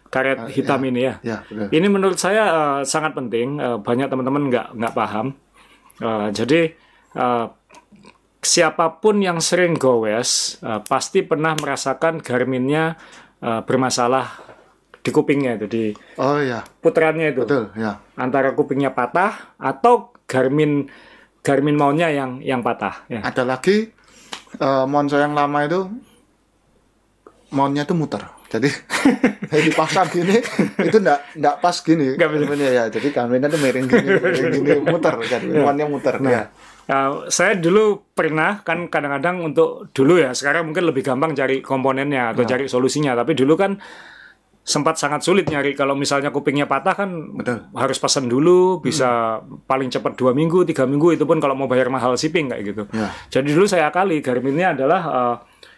[0.07, 1.13] karet hitam ini ya.
[1.19, 1.37] Ya.
[1.67, 5.35] Ini menurut saya eh, sangat penting eh, banyak teman-teman nggak nggak paham.
[5.99, 6.61] Eh, jadi
[7.17, 7.45] eh,
[8.37, 12.95] siapa pun yang sering gowes eh, pasti pernah merasakan Garminnya
[13.43, 14.45] eh, bermasalah
[15.03, 15.83] di kupingnya itu di
[16.19, 17.99] Oh ya, putarannya itu betul ya.
[18.19, 20.91] antara kupingnya patah atau Garmin
[21.45, 23.23] Garmin mountnya yang yang patah ya.
[23.23, 23.89] Ada lagi
[24.57, 25.79] eh mon saya yang lama itu
[27.51, 28.23] mountnya itu muter.
[28.47, 28.71] Jadi
[29.51, 30.39] saya dipasang gini
[30.79, 32.15] itu enggak enggak pas gini.
[32.15, 32.83] Garminnya ya.
[32.87, 35.41] Jadi garminnya tuh miring gini, miring gini muter kan.
[35.43, 36.51] Mountnya muter ya.
[36.87, 42.31] Uh, saya dulu pernah kan kadang-kadang untuk dulu ya sekarang mungkin lebih gampang cari komponennya
[42.31, 43.75] atau cari solusinya tapi dulu kan
[44.67, 47.71] sempat sangat sulit nyari kalau misalnya kupingnya patah kan Betul.
[47.71, 51.87] harus pesan dulu bisa paling cepat dua minggu tiga minggu itu pun kalau mau bayar
[51.87, 53.07] mahal shipping kayak gitu Ya.
[53.31, 55.35] jadi dulu saya akali Garminnya adalah uh,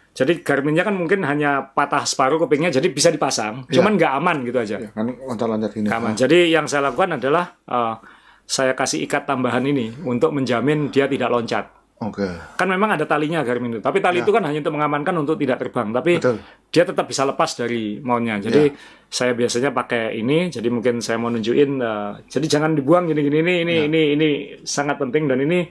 [0.10, 4.58] jadi Garminnya kan mungkin hanya patah separuh kupingnya jadi bisa dipasang cuman nggak aman gitu
[4.58, 5.86] aja Ya, kan loncat-loncat gini.
[5.94, 6.18] Aman.
[6.18, 7.94] Jadi yang saya lakukan adalah uh,
[8.42, 11.70] saya kasih ikat tambahan ini untuk menjamin dia tidak loncat.
[12.00, 12.24] Oke.
[12.56, 15.60] Kan memang ada talinya Garmin itu, tapi tali itu kan hanya untuk mengamankan untuk tidak
[15.60, 16.16] terbang, tapi.
[16.16, 16.39] Betul.
[16.70, 18.38] dia tetap bisa lepas dari mountnya.
[18.39, 18.70] Jadi
[19.10, 23.54] saya biasanya pakai ini, jadi mungkin saya mau nunjukin, uh, jadi jangan dibuang gini-gini ini
[23.60, 23.84] ini Ya.
[23.84, 24.30] ini ini
[24.62, 25.66] sangat penting dan ini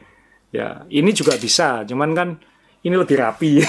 [0.51, 2.29] ya ini juga bisa, cuman kan
[2.79, 3.63] ini lebih rapi,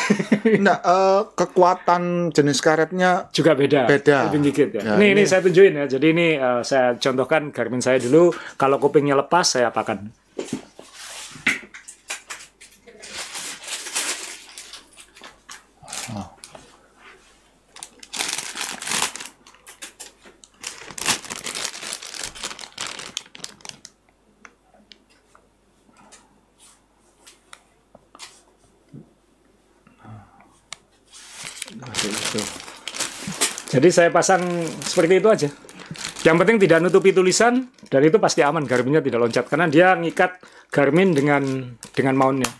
[0.44, 4.26] Enggak, eh, kekuatan jenis karetnya juga beda, Beda.
[4.26, 4.82] lebih dikit ya.
[4.82, 5.86] Ya, ini, ini ini- saya tunjukin ya.
[5.86, 10.10] Jadi ini uh, saya contohkan Garmin saya dulu, kalau kupingnya lepas saya apakan.
[33.70, 34.42] Jadi saya pasang
[34.82, 35.50] seperti itu aja.
[36.26, 40.42] Yang penting tidak nutupi tulisan dan itu pasti aman Garminnya tidak loncat karena dia ngikat
[40.70, 41.42] Garmin dengan
[41.94, 42.52] dengan mountnya.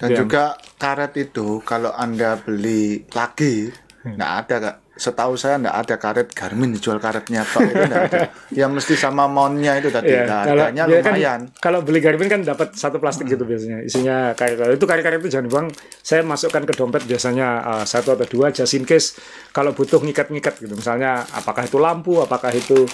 [0.00, 0.18] Dan Ya.
[0.24, 3.68] juga karet itu kalau Anda beli lagi,
[4.02, 4.76] nggak ada kak.
[5.00, 8.28] Setahu saya nggak ada karet Garmin dijual karetnya tok itu ada.
[8.52, 10.12] Ya mesti sama mountnya itu tadi.
[10.12, 11.40] Ya, Nah, kalau harganya dia kan- lumayan.
[11.56, 13.80] kalau beli Garmin kan dapat satu plastik gitu biasanya.
[13.80, 14.76] Isinya karet-karet.
[14.76, 15.66] Itu karet-karet itu jangan dibuang.
[15.98, 19.16] Saya masukkan ke dompet biasanya uh, satu atau dua just in case
[19.50, 20.76] kalau butuh ngikat-ngikat gitu.
[20.76, 22.84] Misalnya apakah itu lampu, apakah itu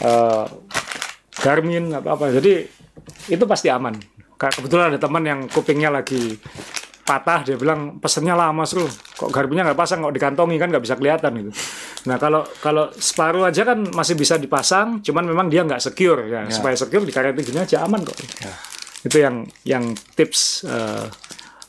[0.00, 0.44] uh,
[1.40, 2.28] Garmin apa apa.
[2.28, 2.68] Jadi
[3.26, 3.96] itu pasti aman.
[4.34, 6.36] Kebetulan ada teman yang kupingnya lagi
[7.04, 10.96] patah dia bilang pesennya lama Sru kok garbinya nggak pasang kok dikantongi kan nggak bisa
[10.96, 11.52] kelihatan gitu.
[12.08, 16.48] Nah kalau kalau separuh aja kan masih bisa dipasang cuman memang dia nggak secure ya,
[16.48, 18.16] supaya secure di karet gini aja aman kok.
[19.04, 21.06] Itu yang yang tips eh,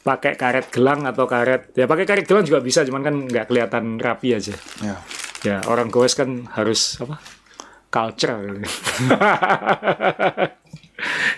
[0.08, 4.00] pakai karet gelang atau karet ya pakai karet gelang juga bisa cuman kan nggak kelihatan
[4.00, 4.56] rapi aja.
[4.80, 4.96] Ya.
[5.44, 7.20] ya orang goes kan harus apa
[7.92, 8.40] culture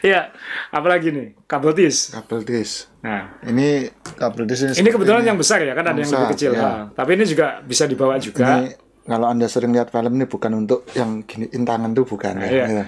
[0.02, 0.30] ya
[0.70, 2.88] apalagi nih kabel tis Kabel disk.
[3.00, 6.34] nah Ini kabel disk ini, ini kebetulan yang besar ya kan ada yang Besar, lebih
[6.34, 6.62] kecil ya.
[6.62, 10.52] Ha, tapi ini juga bisa dibawa juga Ini kalau anda sering lihat film ini bukan
[10.58, 12.48] untuk yang giniin tangan tuh bukan ya.
[12.50, 12.66] Iya.
[12.68, 12.86] Ya.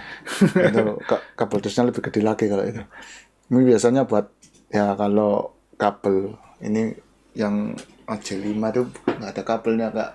[0.68, 2.84] itu ka- kabel disknya lebih gede lagi kalau itu.
[3.48, 4.28] Ini biasanya buat
[4.68, 6.92] ya kalau kabel ini
[7.34, 7.72] yang
[8.06, 10.12] J5 tuh nggak ada kabelnya kak.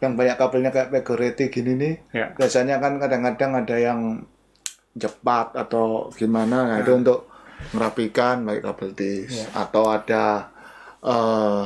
[0.00, 1.94] Yang banyak kabelnya kayak Pegoreti gini nih.
[2.10, 2.26] Ya.
[2.32, 4.00] Biasanya kan kadang-kadang ada yang
[4.94, 6.74] cepat atau gimana.
[6.74, 7.26] Nah, itu untuk
[7.72, 10.50] merapikan baik kabel disk atau ada
[11.04, 11.62] eh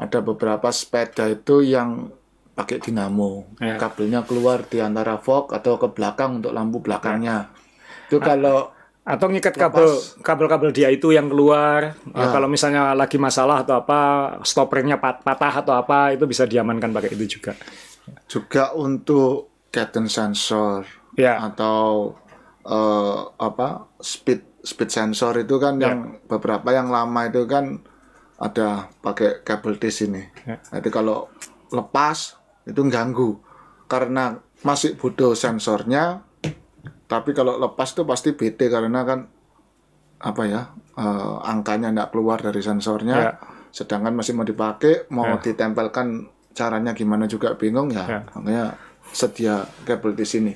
[0.00, 2.08] ada beberapa sepeda itu yang
[2.56, 3.56] pakai dinamo.
[3.60, 3.76] Ya.
[3.76, 7.52] kabelnya keluar di antara fog atau ke belakang untuk lampu belakangnya.
[8.08, 9.88] Itu kalau atau ngikat kabel
[10.20, 11.96] kabel-kabel dia itu yang keluar.
[12.16, 12.28] Ya.
[12.32, 14.00] kalau misalnya lagi masalah atau apa
[14.44, 17.52] stoppernya pat- patah atau apa itu bisa diamankan pakai itu juga.
[18.28, 20.82] Juga untuk cadence sensor
[21.14, 22.12] ya atau
[22.70, 25.90] eh, apa speed speed sensor itu kan Ya.
[25.90, 27.82] yang beberapa yang lama itu kan
[28.40, 30.24] ada pakai kabel disk ini.
[30.46, 30.56] Ya.
[30.78, 31.28] Jadi kalau
[31.68, 33.40] lepas itu ganggu
[33.84, 36.22] karena masih butuh sensornya.
[37.10, 39.26] Tapi kalau lepas tuh pasti bete karena kan
[40.20, 40.62] apa ya
[40.96, 43.16] eh, angkanya nggak keluar dari sensornya.
[43.18, 43.32] Ya.
[43.70, 48.04] Sedangkan masih mau dipakai, mau ditempelkan caranya gimana juga bingung ya.
[48.06, 48.20] Ya.
[48.34, 48.66] Makanya
[49.10, 50.52] sedia kabel di sini.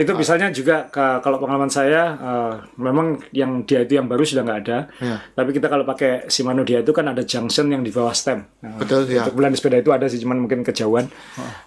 [0.00, 4.48] Itu misalnya juga ke- kalau pengalaman saya eh, memang yang dia itu yang baru sudah
[4.48, 4.78] nggak ada.
[4.96, 5.20] Ya.
[5.36, 8.48] tapi kita kalau pakai Shimano dia itu kan ada junction yang di bawah stem.
[8.64, 9.28] Nah, Betul ya.
[9.28, 11.12] untuk bulan sepeda itu ada sih cuman mungkin kejauhan.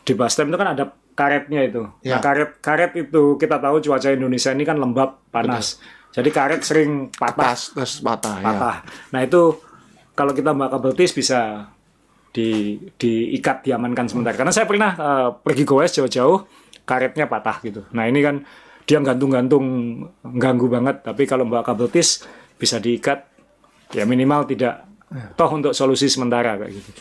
[0.02, 1.86] Di bawah stem itu kan ada karetnya itu.
[2.02, 2.18] Ya.
[2.18, 5.78] nah karet karet itu kita tahu cuaca Indonesia ini kan lembab panas.
[6.10, 7.54] Jadi karet sering patah.
[7.54, 8.46] Terus patah, ya.
[8.50, 8.76] patah.
[9.14, 9.62] Nah itu
[10.18, 11.70] kalau kita bawa kabel tis bisa
[12.34, 14.34] di diikat diamankan sebentar.
[14.34, 18.44] Karena saya pernah eh, pergi goes jauh-jauh karetnya patah gitu nah ini kan
[18.84, 19.66] dia gantung-gantung
[20.36, 22.28] ganggu banget tapi kalau bawa kabel tis
[22.60, 23.24] bisa diikat
[23.96, 24.84] ya minimal tidak
[25.40, 26.92] toh untuk solusi sementara kayak gitu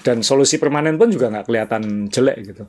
[0.00, 2.64] dan solusi permanen pun juga nggak kelihatan jelek gitu.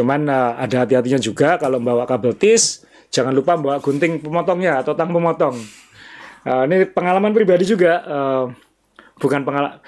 [0.00, 4.94] Cuman uh, ada hati-hatinya juga kalau bawa kabel tis, jangan lupa bawa gunting pemotongnya atau
[4.94, 5.58] tang pemotong.
[6.46, 8.44] Uh, ini pengalaman pribadi juga, uh,
[9.18, 9.82] bukan pengalaman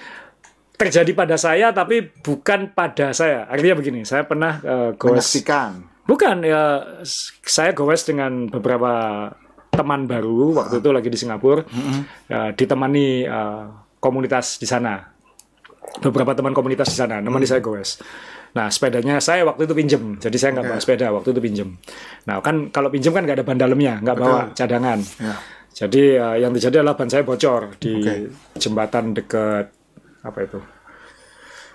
[0.79, 3.47] terjadi pada saya tapi bukan pada saya.
[3.47, 5.39] Artinya begini, saya pernah uh, goes.
[6.09, 6.81] Bukan ya
[7.45, 9.29] saya goes dengan beberapa
[9.69, 13.65] teman baru waktu itu lagi di Singapura, uh, ditemani uh,
[14.01, 15.19] komunitas di sana
[16.01, 18.01] beberapa teman komunitas di sana, nemani saya goes.
[18.57, 21.69] Nah, sepedanya saya waktu itu pinjem, jadi saya nggak bawa sepeda waktu itu pinjem.
[22.25, 24.99] Nah, kan kalau pinjem kan nggak ada ban dalamnya, nggak bawa cadangan.
[25.21, 25.35] Ya.
[25.79, 28.15] Jadi uh, yang terjadi adalah ban saya bocor di Oke.
[28.57, 29.71] jembatan dekat
[30.25, 30.59] apa itu?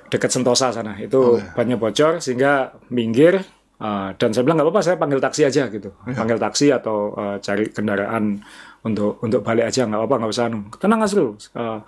[0.09, 0.97] Dekat Sentosa sana.
[0.99, 3.45] Itu bannya bocor sehingga minggir
[3.84, 5.91] uh, dan saya bilang nggak apa-apa, saya panggil taksi aja gitu.
[6.07, 8.39] Panggil taksi atau uh, cari kendaraan
[8.81, 10.59] untuk untuk balik aja nggak apa-apa, nggak usah anu.
[10.73, 11.36] Tenang Asrul.
[11.51, 11.84] Uh,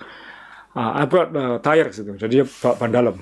[0.75, 2.11] uh, I brought uh, tires gitu.
[2.13, 3.15] Jadi dia bawa ban dalam.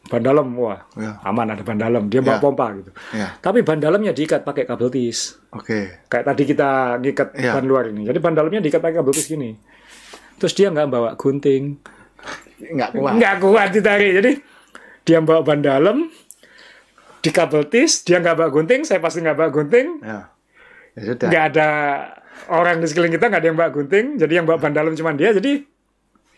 [0.00, 1.20] Ban dalam wah Ya.
[1.22, 2.08] aman ada ban dalam.
[2.08, 2.42] Dia bawa Ya.
[2.42, 2.90] pompa gitu.
[3.12, 3.36] Ya.
[3.38, 6.02] Tapi ban dalamnya diikat pakai kabel tis Oke.
[6.08, 7.52] kayak tadi kita ngikat Iya.
[7.54, 8.08] ban luar ini.
[8.08, 9.54] Jadi ban dalamnya diikat pakai kabel tis gini.
[10.34, 11.76] Terus dia nggak bawa gunting,
[12.58, 13.12] Nggak kuat.
[13.12, 14.12] nggak kuat ditarik.
[14.18, 14.32] Jadi
[15.04, 16.08] dia bawa ban dalam
[17.20, 20.00] di kabel tis, dia nggak bawa gunting, saya pasti nggak bawa gunting.
[20.00, 20.32] Ya.
[20.96, 21.28] Ya sudah.
[21.30, 21.68] Nggak ada
[22.50, 24.06] orang di sekeliling kita nggak ada yang bawa gunting.
[24.18, 25.30] Jadi yang bawa ban dalam cuma dia.
[25.30, 25.69] Jadi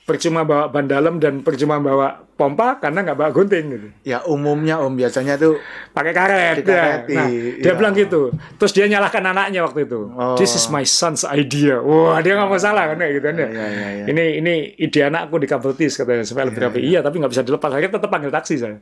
[0.02, 3.88] percuma bawa ban dalam dan percuma bawa pompa karena nggak bawa gunting gitu.
[4.02, 5.62] Ya umumnya om biasanya tuh
[5.94, 7.22] pakai karet, Dikareti, ya.
[7.22, 7.72] Nah, dia iya.
[7.78, 8.34] bilang gitu.
[8.58, 10.10] Terus dia nyalahkan anaknya waktu itu.
[10.10, 10.34] Oh.
[10.34, 11.78] This is my son's idea.
[11.78, 13.46] Wah, dia nggak mau salah kan gitu kan ya.
[13.46, 14.04] Iya, iya, iya.
[14.10, 16.80] Ini ini ide anakku di kabel tis katanya supaya lebih rapi.
[16.82, 17.70] Iya, tapi nggak bisa dilepas.
[17.70, 18.76] Akhirnya tetap panggil taksi saya.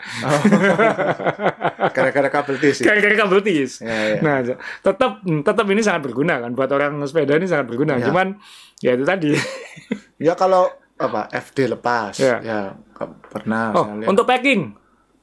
[1.97, 2.81] gara-gara kabel tis.
[2.81, 2.85] ya?
[2.89, 3.71] Gara-gara kabel tis.
[3.85, 4.19] Iya, iya.
[4.25, 8.01] Nah, tetap tetap ini sangat berguna kan buat orang sepeda ini sangat berguna.
[8.01, 8.09] Iya.
[8.09, 8.41] Cuman
[8.81, 9.37] ya itu tadi.
[10.21, 10.69] Ya kalau
[11.01, 12.13] apa FD lepas.
[12.15, 12.37] Iya.
[12.41, 12.59] Ya
[12.93, 14.77] ke- pernah Oh, untuk packing.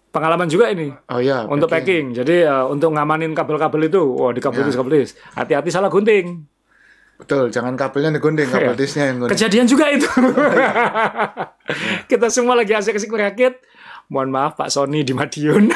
[0.09, 0.89] Pengalaman juga ini.
[1.05, 1.45] Oh ya.
[1.45, 2.11] Untuk packing.
[2.11, 4.73] Jadi eh, untuk ngamanin kabel-kabel itu, wah di kabel Ya.
[4.73, 5.03] kabel.
[5.35, 6.43] Hati-hati salah gunting.
[7.17, 8.75] Betul, jangan kabelnya digunting, kabel Iya.
[8.75, 9.33] tisnya yang gunting.
[9.33, 10.05] Kejadian juga itu.
[12.07, 13.57] Kita semua lagi asik-asik merakit.
[14.07, 15.67] Mohon maaf Pak Sony di Madiun.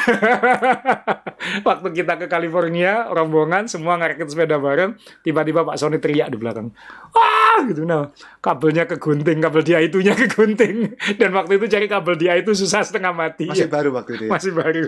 [1.68, 6.72] Waktu kita ke California, rombongan semua ngerakit sepeda bareng, tiba-tiba Pak Sony teriak di belakang.
[7.12, 8.08] Wah, gitu nah.
[8.40, 10.96] Kabelnya kegunting, kabel dia itunya kegunting.
[11.20, 13.52] Dan waktu itu cari kabel dia itu susah setengah mati.
[13.52, 14.24] Masih baru waktu itu.
[14.24, 14.30] Ya?
[14.32, 14.86] Masih baru.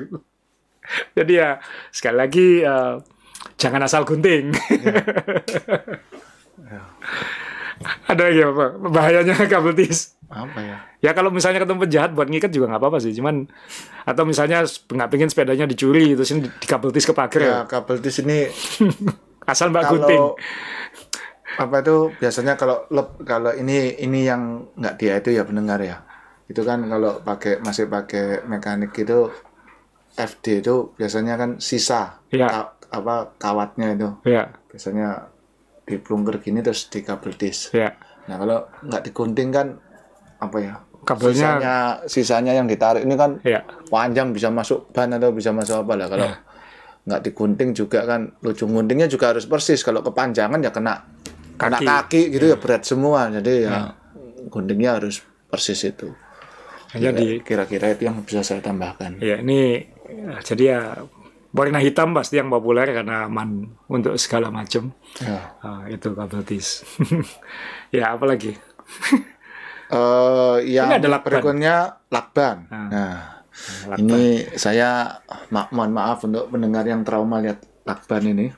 [1.21, 1.61] Jadi ya
[1.93, 2.95] sekali lagi eh,
[3.61, 4.57] jangan asal gunting.
[8.05, 8.65] Ada lagi apa?
[8.79, 10.15] Bahayanya kabel tis.
[10.27, 10.77] Apa ya?
[11.01, 13.13] Ya kalau misalnya ketemu penjahat buat ngikat juga nggak apa-apa sih.
[13.13, 13.45] Cuman
[14.03, 17.41] atau misalnya nggak pengen sepedanya dicuri terus ini di kabel tis ke pagar.
[17.41, 18.49] Ya kabel tis ini
[19.45, 20.17] Asal mbak gunting.
[20.17, 20.41] kalau
[21.55, 26.03] apa itu biasanya kalau lep, kalau ini ini yang nggak dia itu ya pendengar ya.
[26.45, 29.29] Itu kan kalau pakai masih pakai mekanik itu
[30.15, 32.47] FD itu biasanya kan sisa Ya.
[32.47, 35.34] ka- apa kawatnya itu Ya, biasanya
[35.85, 37.71] diplungker gini terus di kabel tis.
[37.71, 37.93] ya.
[38.25, 39.77] Nah kalau nggak digunting kan
[40.39, 40.75] apa ya?
[41.05, 41.77] Kabelnya- sisanya,
[42.07, 43.61] sisanya yang ditarik ini kan Ya.
[43.87, 46.29] panjang bisa masuk ban atau bisa masuk apa lah kalau
[47.05, 51.05] nggak digunting juga kan ujung guntingnya juga harus persis kalau kepanjangan ya kena
[51.55, 51.85] kena Kaki.
[51.85, 53.77] kaki gitu ya berat semua jadi ya
[54.49, 56.09] guntingnya harus persis itu
[56.91, 60.81] Jadi kira-kira itu yang bisa saya tambahkan ya ini ya, jadi ya
[61.55, 64.91] warna hitam pasti yang populer karena aman untuk segala macam.
[65.17, 65.55] ya.
[65.59, 66.83] Ah, itu kabel tis.
[67.95, 68.53] ya apalagi?
[69.87, 71.29] Eh, yang Ini ada lakban.
[71.31, 71.75] berikutnya
[72.09, 72.89] lakban Ah.
[72.89, 73.17] nah
[73.87, 74.01] Lakban.
[74.01, 78.49] ini saya ma mohon maaf untuk pendengar yang trauma lihat lakban ini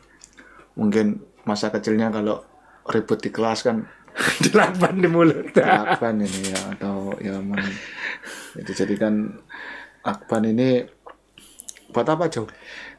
[0.73, 2.47] mungkin masa kecilnya kalau
[2.87, 3.85] ribut di kelas kan
[4.41, 5.51] Dilakban di mulut.
[5.53, 7.75] lakban ini ya atau ya men-
[8.55, 9.15] itu jadi kan
[10.01, 10.87] lakban ini
[11.89, 12.49] buat apa jauh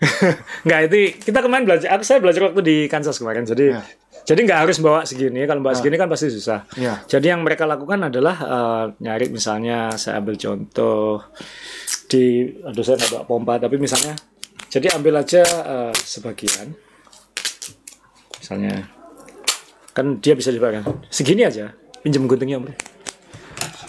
[0.65, 0.95] Nggak itu
[1.25, 1.87] kita kemarin belajar.
[1.97, 3.43] Aku saya belajar waktu di Kansas kemarin.
[3.43, 3.81] Jadi Ya.
[4.27, 5.47] jadi nggak harus bawa segini.
[5.47, 6.67] Kalau bawa segini kan pasti susah.
[6.75, 6.99] Ya.
[7.07, 11.23] Jadi yang mereka lakukan adalah eh, nyari misalnya saya ambil contoh
[12.07, 14.15] di aduh saya nggak bawa pompa tapi misalnya
[14.67, 16.71] jadi ambil aja eh, sebagian
[18.39, 18.87] misalnya
[19.91, 22.67] kan dia bisa dipakai segini aja pinjam guntingnya om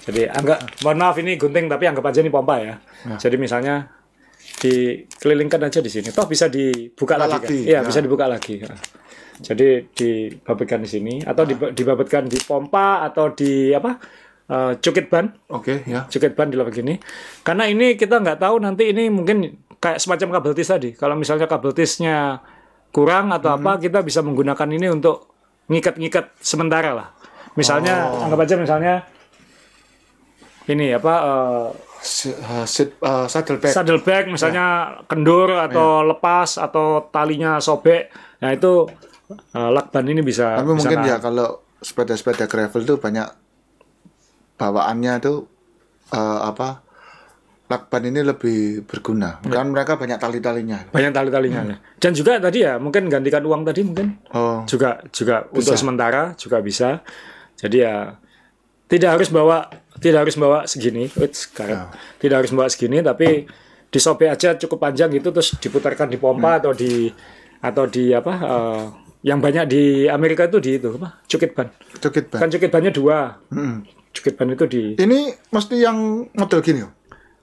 [0.03, 2.75] jadi anggap mohon maaf ini gunting tapi anggap aja ini pompa ya
[3.23, 3.87] jadi misalnya
[4.59, 6.11] dikelilingkan aja di sini.
[6.11, 7.41] Toh bisa dibuka Buka lagi, kan?
[7.47, 7.87] lagi, iya ya.
[7.87, 8.55] bisa dibuka lagi
[9.39, 13.99] jadi dibabetkan di sini atau dibabetkan di pompa atau di apa
[14.51, 15.31] eh, cukit ban.
[15.55, 16.11] Oke ya.
[16.11, 16.99] Cukit ban di begini
[17.47, 19.47] karena ini kita nggak tahu nanti ini mungkin
[19.79, 20.91] kayak semacam kabel tis tadi.
[20.95, 22.43] Kalau misalnya kabel tisnya
[22.91, 25.31] kurang atau apa kita bisa menggunakan ini untuk
[25.71, 27.09] ngikat-ngikat sementara lah.
[27.55, 28.95] Misalnya anggap aja misalnya
[30.69, 31.88] ini apa Si-
[32.31, 33.71] uh, seat, uh, saddlebag.
[33.71, 34.67] saddlebag misalnya
[35.05, 38.87] kendur atau lepas atau talinya sobek nah itu
[39.53, 41.11] uh, lakban ini bisa Tapi bisa mungkin nahan.
[41.11, 41.49] ya kalau
[41.79, 43.29] sepeda-sepeda gravel tuh banyak
[44.57, 45.47] bawaannya tuh
[46.11, 46.83] eh, apa
[47.69, 49.39] lakban ini lebih berguna.
[49.45, 49.61] Ya.
[49.61, 50.89] Kan mereka banyak tali-talinya.
[50.89, 51.77] banyak tali-talinya ya.
[52.01, 56.59] dan juga tadi ya mungkin gantikan uang tadi mungkin Oh, juga juga untuk sementara juga
[56.59, 57.05] bisa
[57.55, 57.95] jadi ya
[58.89, 59.69] tidak harus bawa
[59.99, 61.11] tidak harus bawa segini.
[61.13, 61.93] Wait, sekarang.
[62.17, 63.45] Tidak harus bawa segini tapi
[63.89, 67.09] disobek aja cukup panjang gitu terus diputarkan di pompa atau di
[67.59, 68.83] atau di apa eh,
[69.25, 71.69] yang banyak di Amerika itu di itu apa cukit ban.
[71.99, 72.39] Cukit ban.
[72.39, 73.37] kan cukit bannya dua.
[73.51, 73.83] Mm.
[74.09, 75.19] cukit ban itu di Ini
[75.49, 75.97] mesti yang
[76.33, 76.93] model gini oh.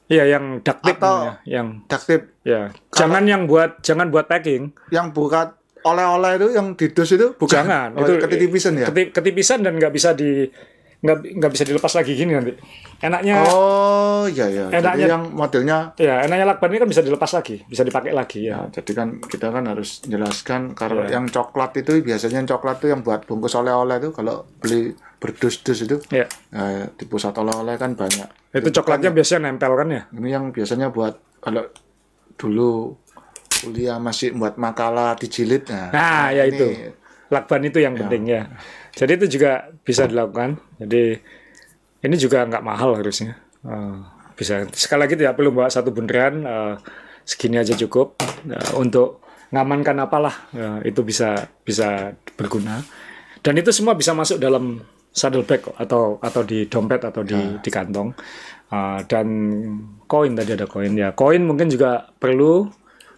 [0.06, 2.26] iya yang tape Atau- namanya, yang tape?
[2.41, 4.70] Ya jangan yang buat jangan buat packing.
[4.89, 7.38] Yang buka oleh-oleh itu yang didus itu?
[7.38, 7.54] Bukan.
[7.54, 8.89] Jangan, Oh, itu ketitipisan ya.
[8.89, 10.50] Keti- ketipisan dan nggak bisa di
[11.06, 12.51] nggak nggak bisa dilepas lagi gini nanti.
[12.97, 14.66] Enaknya Oh, iya ya.
[14.68, 18.39] Jadi Enaknya- yang modelnya ya enaknya lakban ini kan bisa dilepas lagi, bisa dipakai lagi
[18.43, 18.66] ya.
[18.66, 21.16] Ya, jadi kan kita kan harus jelaskan kalau Iya.
[21.16, 25.80] yang coklat itu biasanya yang coklat itu yang buat bungkus oleh-oleh itu kalau beli berdus-dus
[25.82, 26.26] itu Ya.
[26.49, 28.28] ya, di pusat oleh-oleh kan banyak.
[28.51, 30.01] Itu coklatnya biasanya nempel kan ya.
[30.10, 31.70] Ini yang biasanya buat kalau
[32.36, 32.97] dulu
[33.58, 35.88] kuliah masih buat makalah dijilid nah.
[35.89, 36.68] Nah, ya ini- itu.
[37.26, 38.45] Lakban itu yang penting ya.
[38.96, 40.56] Jadi itu juga bisa dilakukan.
[40.80, 41.20] Jadi
[42.08, 43.36] ini juga nggak mahal harusnya.
[43.68, 43.98] Eh,
[44.39, 46.76] bisa sekali lagi tidak perlu bawa satu bundaran eh,
[47.28, 48.16] segini aja cukup
[48.46, 52.80] Eh, untuk ngamankan apalah eh, itu bisa bisa berguna.
[53.41, 54.82] Dan itu semua bisa masuk dalam
[55.16, 58.14] saddlebag atau atau di dompet atau di di kantong.
[58.72, 59.28] Eh, dan
[60.06, 61.12] koin tadi ada koin ya.
[61.18, 62.70] Koin mungkin juga perlu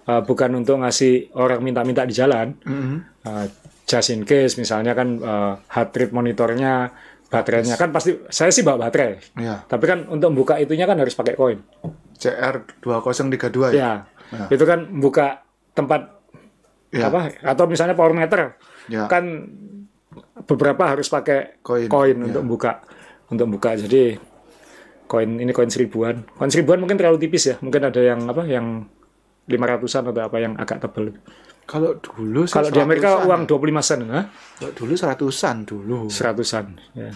[0.08, 2.56] eh, bukan untuk ngasih orang minta-minta di jalan.
[2.64, 2.98] Mhm.
[3.28, 3.48] Uh,
[3.88, 6.92] just in case misalnya kan uh, heart rate monitornya
[7.32, 7.80] baterainya.
[7.80, 9.16] Kan pasti saya sih bawa baterai.
[9.40, 11.60] Ya, tapi kan untuk buka itunya kan harus pakai koin.
[12.20, 14.04] CR 2032 ya.
[14.32, 16.20] ya itu kan buka tempat
[16.88, 17.12] Ya.
[17.12, 18.56] apa atau misalnya power meter.
[18.88, 19.12] Ya.
[19.12, 19.28] kan
[20.48, 22.26] beberapa harus pakai Koin, koin ya.
[22.32, 22.80] untuk buka
[23.28, 23.76] untuk buka.
[23.76, 24.16] Jadi
[25.04, 26.24] koin ini koin seribuan.
[26.40, 27.56] Koin seribuan mungkin terlalu tipis ya.
[27.60, 28.88] Mungkin ada yang apa yang
[29.52, 31.12] lima ratusan atau apa yang agak tebal
[31.68, 33.80] Kalau dulu sih kalau di Amerika 100-an uang ya.
[33.84, 34.22] 25 sen ha?
[34.32, 36.00] Kalau dulu seratusan dulu.
[36.08, 36.66] seratusan
[36.96, 37.12] ya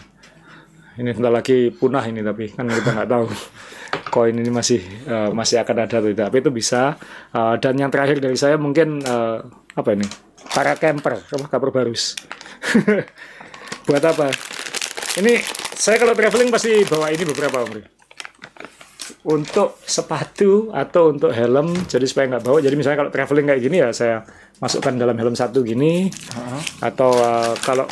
[0.99, 3.25] ini sebentar lagi punah ini tapi kan kita nggak tahu
[4.13, 6.99] koin ini masih eh, masih akan ada atau tidak tapi itu bisa
[7.31, 9.39] Eh, dan yang terakhir dari saya mungkin eh,
[9.71, 10.03] apa ini
[10.51, 12.19] para camper apa kabar barus
[13.87, 14.27] buat apa
[15.15, 15.39] ini
[15.79, 18.00] saya kalau traveling pasti bawa ini beberapa om.
[19.21, 22.57] Untuk sepatu atau untuk helm jadi supaya nggak bau.
[22.57, 24.25] Jadi misalnya kalau traveling kayak gini ya saya
[24.57, 26.09] masukkan dalam helm satu gini.
[26.81, 27.85] Atau uh, kalau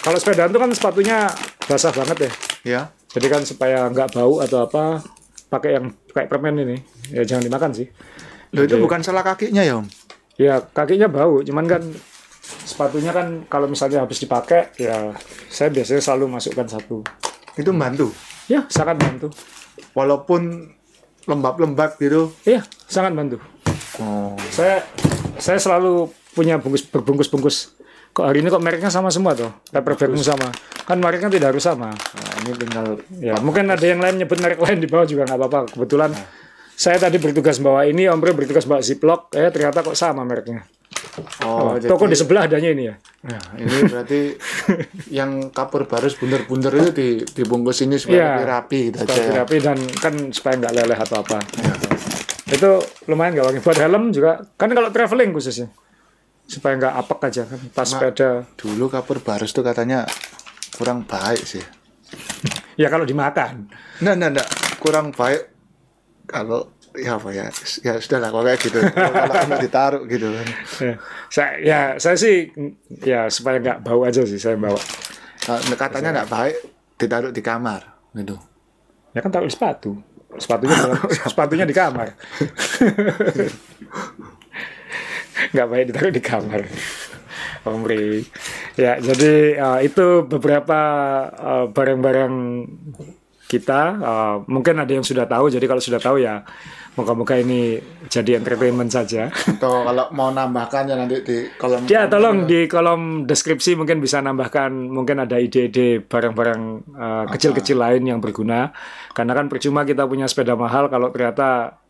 [0.00, 1.26] kalau sepedaan tuh kan sepatunya
[1.66, 2.32] basah banget ya.
[2.60, 2.82] Ya.
[3.10, 5.02] jadi kan supaya nggak bau atau apa
[5.50, 6.78] pakai yang kayak permen ini.
[7.10, 7.90] Ya jangan dimakan sih.
[8.54, 9.86] Loh itu bukan salah kakinya ya, Om.
[10.38, 11.42] ya kakinya bau.
[11.42, 11.82] Cuman kan
[12.66, 15.14] sepatunya kan kalau misalnya habis dipakai ya
[15.50, 17.02] saya biasanya selalu masukkan satu.
[17.58, 18.14] Itu membantu.
[18.50, 19.30] ya sangat bantu
[19.92, 20.70] Walaupun
[21.28, 22.32] lembab-lembab gitu.
[22.48, 23.36] iya sangat bantu.
[24.00, 24.32] Oh.
[24.48, 24.86] saya
[25.36, 27.76] saya selalu punya bungkus berbungkus-bungkus.
[28.10, 30.50] Kok hari ini kok mereknya sama semua tuh paper bagmu sama.
[30.88, 31.92] Kan mereknya tidak harus sama.
[31.94, 32.86] Nah, ini tinggal
[33.20, 35.60] ya mungkin ada yang lain nyebut merek lain di bawah juga nggak apa-apa.
[35.76, 36.10] Kebetulan
[36.74, 40.64] saya tadi bertugas bawa ini om Bre bertugas bawa ziplock eh ternyata kok sama mereknya.
[41.44, 44.20] Oh, jadi toko di sebelah adanya ini ya ya, ini berarti
[45.12, 49.08] yang kapur barus bunder-bunder itu di dibungkus ini supaya lebih rapi gitu aja.
[49.08, 49.34] Supaya ya.
[49.44, 51.38] rapi dan kan supaya nggak leleh atau apa
[52.50, 52.70] itu
[53.06, 55.70] lumayan nggak wangi buat helm juga kan kalau traveling khususnya
[56.50, 60.02] supaya nggak apek aja kan pas sepeda Dulu kapur barus tuh katanya
[60.74, 61.62] kurang baik sih.
[62.80, 63.70] ya kalau dimakan
[64.02, 64.46] Nah, nah, nah,
[64.82, 65.46] kurang baik
[66.26, 67.46] kalau ya apa ya?
[67.84, 68.78] Ya sudah lah kalau kayak gitu.
[68.82, 70.46] Kalau enak ditaruh gitu kan.
[70.80, 70.94] Ya,
[71.30, 72.50] saya ya saya sih
[73.04, 74.80] ya supaya nggak bau aja sih saya bawa.
[75.48, 76.56] Nah, katanya nggak baik
[77.00, 77.80] ditaruh di kamar
[78.14, 78.36] gitu.
[79.16, 79.98] Ya kan taruh di sepatu.
[80.38, 80.98] Sepatunya dalam,
[81.32, 82.14] sepatunya di kamar.
[85.50, 86.60] Nggak baik ditaruh di kamar.
[87.60, 88.24] Om Ri.
[88.72, 90.80] ya jadi eh, itu beberapa
[91.34, 92.32] eh, barang-barang
[93.50, 95.50] kita eh, mungkin ada yang sudah tahu.
[95.50, 96.46] Jadi kalau sudah tahu ya
[97.00, 97.80] moga-moga ini
[98.12, 103.24] jadi entertainment saja atau kalau mau nambahkan ya nanti di kolom Ya, tolong di kolom
[103.24, 106.60] deskripsi mungkin bisa nambahkan mungkin ada ide-ide barang-barang
[106.92, 108.76] uh, kecil-kecil lain yang berguna.
[109.16, 111.80] Karena kan percuma kita punya sepeda mahal kalau ternyata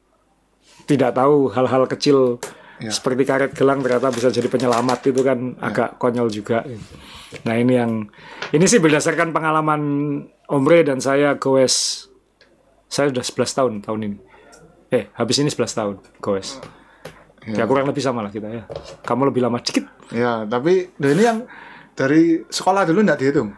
[0.87, 2.39] tidak tahu hal-hal kecil
[2.81, 2.89] Ya.
[2.89, 6.65] seperti karet gelang ternyata bisa jadi penyelamat itu kan agak konyol juga.
[7.45, 8.09] Nah, ini yang
[8.57, 9.83] ini sih berdasarkan pengalaman
[10.49, 12.09] Omre dan saya goes
[12.89, 14.19] saya udah 11 tahun tahun ini.
[14.91, 16.59] Eh, habis ini 11 tahun, goes.
[17.47, 18.63] Ya kurang lebih sama lah kita ya.
[19.01, 19.87] Kamu lebih lama dikit.
[20.11, 21.47] Ya, tapi ini yang
[21.95, 23.55] dari sekolah dulu nggak dihitung.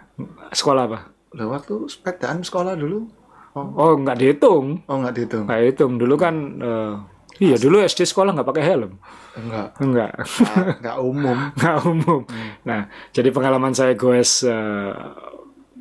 [0.53, 0.99] Sekolah apa?
[1.33, 3.09] Lah waktu sepedaan sekolah dulu.
[3.53, 4.85] Oh, Oh, nggak dihitung.
[4.87, 5.45] oh nggak dihitung.
[5.45, 5.93] Nggak dihitung.
[5.97, 6.95] Dulu kan, eh,
[7.43, 8.93] iya dulu SD sekolah nggak pakai helm.
[9.35, 9.67] Enggak.
[9.81, 10.13] Enggak.
[10.15, 11.39] Nggak, nggak umum.
[11.57, 12.21] nggak umum.
[12.63, 12.81] Nah,
[13.11, 14.93] jadi pengalaman saya goes eh,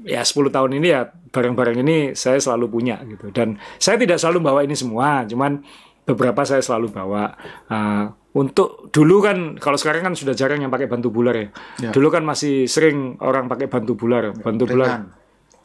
[0.06, 3.32] ya 10 tahun ini ya barang-barang ini saya selalu punya gitu.
[3.32, 5.64] Dan saya tidak selalu bawa ini semua, cuman
[6.06, 7.32] beberapa saya selalu bawa.
[7.70, 11.48] Eh, untuk dulu kan kalau sekarang kan sudah jarang yang pakai bantu bular ya.
[11.84, 11.92] Ya.
[11.92, 15.04] Dulu kan masih sering orang pakai bantu bular, bantu bular Ringan.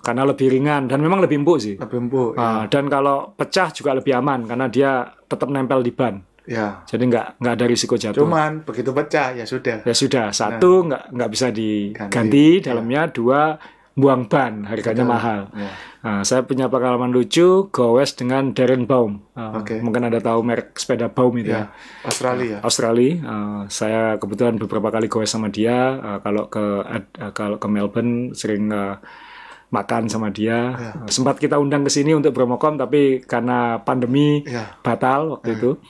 [0.03, 1.75] karena lebih ringan dan memang lebih empuk sih.
[1.79, 2.35] Lebih empuk.
[2.35, 6.19] Ah, dan kalau pecah juga lebih aman karena dia tetap nempel di ban.
[6.47, 6.83] Ya.
[6.87, 8.23] Jadi nggak nggak ada risiko jatuh.
[8.23, 9.83] Cuman begitu pecah ya sudah.
[9.83, 13.59] Ya sudah, satu nggak nggak bisa diganti dalamnya, dua
[13.97, 15.41] buang ban, harganya mahal.
[15.57, 15.73] Ya.
[16.05, 19.25] Nah, saya punya pengalaman lucu goes dengan Darren Baum.
[19.33, 19.81] Ah, Oke.
[19.81, 21.67] Mungkin ada tahu merek sepeda Baum itu ya.
[21.67, 22.05] Ya.
[22.05, 22.57] Australia.
[22.61, 23.13] Australia.
[23.25, 25.97] Ah, saya kebetulan beberapa kali goes sama dia.
[25.97, 29.01] Ah, kalau ke ah, kalau ke Melbourne sering ah,
[29.73, 30.77] makan sama dia.
[30.77, 34.77] Ah, Sempat kita undang ke sini untuk Bromocom, tapi karena pandemi Ya.
[34.85, 35.81] batal waktu itu.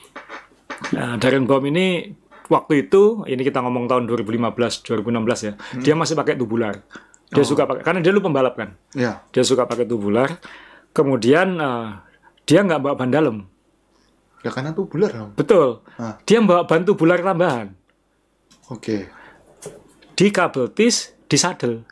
[0.95, 2.15] Nah, Darren Baum ini
[2.47, 5.53] waktu itu, ini kita ngomong tahun 2015, 2016 ya,
[5.83, 6.79] dia masih pakai tubular.
[7.27, 9.19] Dia suka pakai, karena dia lu pembalap kan, Ya.
[9.29, 10.39] dia suka pakai tubular.
[10.91, 11.87] Kemudian eh,
[12.43, 13.43] dia nggak bawa ban dalam,
[14.39, 15.35] Ya karena dong.
[15.35, 15.83] betul.
[15.95, 16.15] Ah.
[16.23, 17.75] Dia bawa ban tubular tambahan
[18.69, 19.11] Oke.
[20.13, 21.83] di kabel tis, di saddle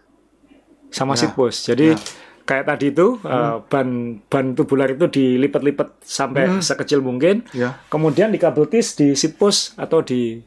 [0.87, 1.67] sama seat post.
[1.67, 1.99] Jadi Ya.
[2.45, 3.87] kayak tadi itu eh, ban
[4.25, 7.43] ban tubular itu dilipat-lipat sampai sekecil mungkin.
[7.51, 7.75] Ya.
[7.91, 10.39] Kemudian di kabel tis, di seat post atau di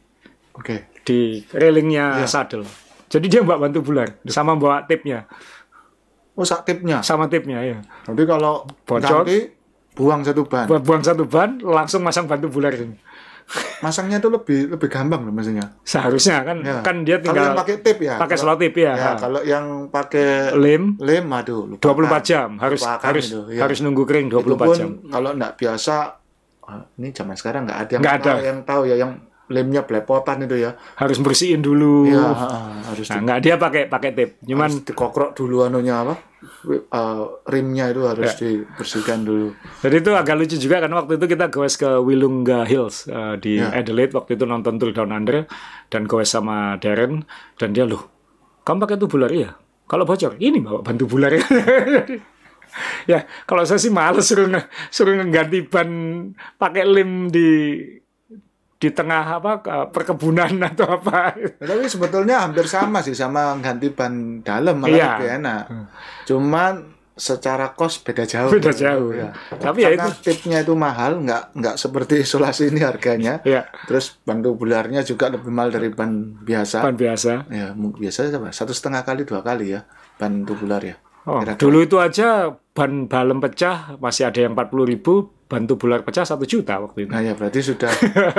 [0.57, 0.89] Oke.
[1.05, 2.26] di railingnya Iya.
[2.26, 2.64] saddle.
[3.09, 5.24] Jadi dia bawa bantu bular sama bawa tipnya,
[6.32, 7.00] Oh sak tipnya.
[7.00, 7.78] sama tipnya ya.
[8.04, 9.24] Nanti kalau Bocor.
[9.92, 10.68] buang satu ban.
[10.68, 12.94] Buang satu ban, langsung masang bantu bular ini.
[13.80, 15.72] Masangnya tuh lebih lebih gampang loh maksudnya.
[15.82, 16.78] Seharusnya kan Ya.
[16.78, 18.14] kan dia Kalau tinggal yang pakai tip ya.
[18.14, 18.92] pakai Kalau- slow tip ya.
[18.92, 21.80] Ya, kalau yang pakai Lem lem aduh lupakan.
[21.80, 23.61] 24 jam harus Lupakan harus itu, ya.
[23.64, 24.90] harus nunggu kering Itu 24 pun jam.
[25.09, 25.94] kalau nggak biasa
[26.62, 28.44] ah, ini zaman sekarang nggak ada yang Nggak tahu, ada.
[28.44, 29.12] yang tahu ya yang
[29.48, 30.70] lemnya belepotan itu ya.
[30.94, 32.04] Harus bersihin dulu.
[32.12, 34.30] Ah, harus Nah, di, nggak dia pakai pakai tip.
[34.42, 36.14] Cuman harus dikokrok dulu anunya apa?
[36.66, 38.34] Eh, rimnya itu harus Ya.
[38.38, 39.55] dibersihkan dulu.
[39.78, 43.59] jadi itu agak lucu juga karena waktu itu kita goes ke Willunga Hills eh, di
[43.59, 43.74] Ya.
[43.74, 45.46] Adelaide waktu itu nonton Tour Down Under
[45.86, 48.07] dan goes sama Darren dan dia loh,
[48.62, 49.55] kamu pakai tubular iya?
[49.86, 51.40] Kalau bocor, ini bawa bantu bular ya.
[53.11, 54.46] ya, kalau saya sih males suruh
[54.88, 55.88] suruh ngeganti ban
[56.55, 57.49] pakai lem di
[58.79, 61.35] di tengah apa ke- perkebunan atau apa.
[61.35, 65.09] Ya, tapi sebetulnya hampir sama sih sama ganti ban dalam malah Iya.
[65.12, 65.62] lebih enak.
[66.24, 66.74] Cuman
[67.12, 68.47] secara kos beda jauh.
[68.49, 69.11] Beda jauh.
[69.11, 69.35] Ya.
[69.51, 73.43] Tapi ya Karena tipnya itu mahal, nggak nggak seperti isolasi ini harganya.
[73.43, 76.79] Ya, Terus bantu bularnya juga lebih mahal dari ban biasa.
[76.81, 77.51] ban biasa.
[77.51, 78.55] Ya, mungkin biasa apa?
[78.55, 79.83] Satu setengah kali dua kali ya
[80.14, 80.95] ban tubular ya.
[81.26, 85.14] Oh, dulu itu aja ban balem pecah masih ada yang 40.000 ribu,
[85.45, 87.11] ban tubular pecah satu juta waktu itu.
[87.11, 87.91] Nah ya berarti sudah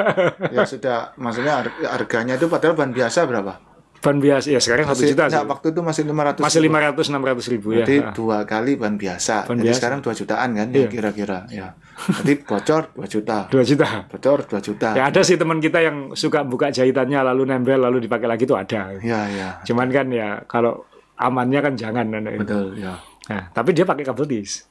[0.55, 3.59] ya sudah maksudnya har- harganya itu padahal ban biasa berapa?
[3.99, 5.35] Ban biasa ya sekarang satu juta sih.
[5.35, 7.83] enggak, waktu itu masih 500 Masih 500 600 ribu ya.
[7.83, 8.13] Berarti Ah.
[8.15, 9.35] dua kali ban biasa.
[9.43, 9.75] Ban Jadi biasa.
[9.75, 10.79] sekarang 2 jutaan kan Iya.
[10.79, 11.67] ya kira-kira ya.
[12.15, 13.37] Jadi bocor 2 juta.
[13.45, 13.87] 2 juta.
[14.07, 14.89] Bocor 2 juta.
[14.95, 18.55] Ya ada sih teman kita yang suka buka jahitannya lalu nempel lalu dipakai lagi itu
[18.55, 18.95] ada.
[19.03, 19.59] Ya ya.
[19.67, 20.87] Cuman kan ya kalau
[21.19, 22.23] amannya kan jangan kan.
[22.39, 22.95] Betul ya.
[23.29, 24.65] Nah, tapi dia pakai kabel dis.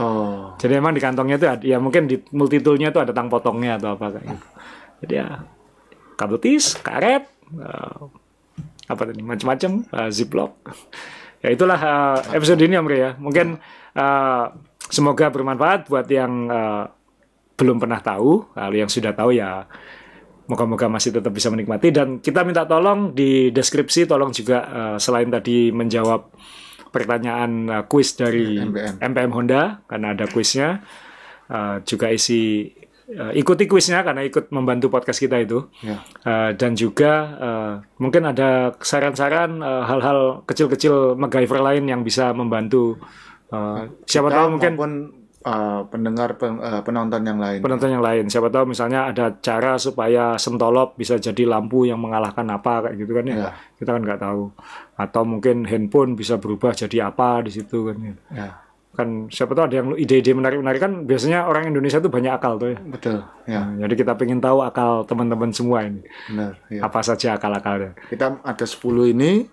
[0.00, 0.56] Oh.
[0.56, 3.92] Jadi emang di kantongnya itu ada, ya mungkin di multitoolnya itu ada tang potongnya atau
[3.92, 4.46] apa kayak gitu.
[5.04, 5.28] Jadi ya
[6.16, 7.28] kabel tis, karet,
[7.60, 8.00] eh,
[8.88, 10.52] apa tadi macam-macam, eh, ziplock.
[11.44, 13.10] Ya itulah eh, episode ini Om ya.
[13.20, 13.60] Mungkin
[13.96, 14.44] eh,
[14.88, 16.84] semoga bermanfaat buat yang eh,
[17.60, 19.68] belum pernah tahu, kalau yang sudah tahu ya
[20.48, 25.28] moga-moga masih tetap bisa menikmati dan kita minta tolong di deskripsi tolong juga eh, selain
[25.28, 26.32] tadi menjawab
[26.90, 28.98] pertanyaan eh, kuis dari MPM.
[29.00, 30.82] MPM Honda karena ada kuisnya
[31.48, 32.70] eh, juga isi
[33.10, 36.02] eh, ikuti kuisnya karena ikut membantu podcast kita itu Ya.
[36.26, 42.98] Eh, dan juga eh, mungkin ada saran-saran eh, hal-hal kecil-kecil MacGyver lain yang bisa membantu
[43.54, 44.74] eh, siapa Kita tahu mungkin
[45.42, 47.60] uh, pendengar pen- uh, penonton yang lain.
[47.60, 48.24] penonton yang lain.
[48.26, 53.12] Siapa tahu misalnya ada cara supaya sentolop bisa jadi lampu yang mengalahkan apa kayak gitu
[53.12, 53.34] kan ya.
[53.38, 53.50] Ya.
[53.74, 54.42] Kita kan nggak tahu.
[54.94, 58.14] Atau mungkin handphone bisa berubah jadi apa di situ kan ya.
[58.30, 58.48] Ya.
[58.90, 62.74] Kan siapa tahu ada yang ide-ide menarik-menarik kan biasanya orang Indonesia tuh banyak akal tuh
[62.74, 62.78] ya.
[62.82, 63.22] Betul.
[63.46, 66.02] Ya, Nah, jadi kita pengen tahu akal teman-teman semua ini.
[66.26, 66.58] benar.
[66.66, 66.82] Ya.
[66.82, 67.94] Apa saja akal-akalnya.
[68.10, 69.46] Kita ada 10 ini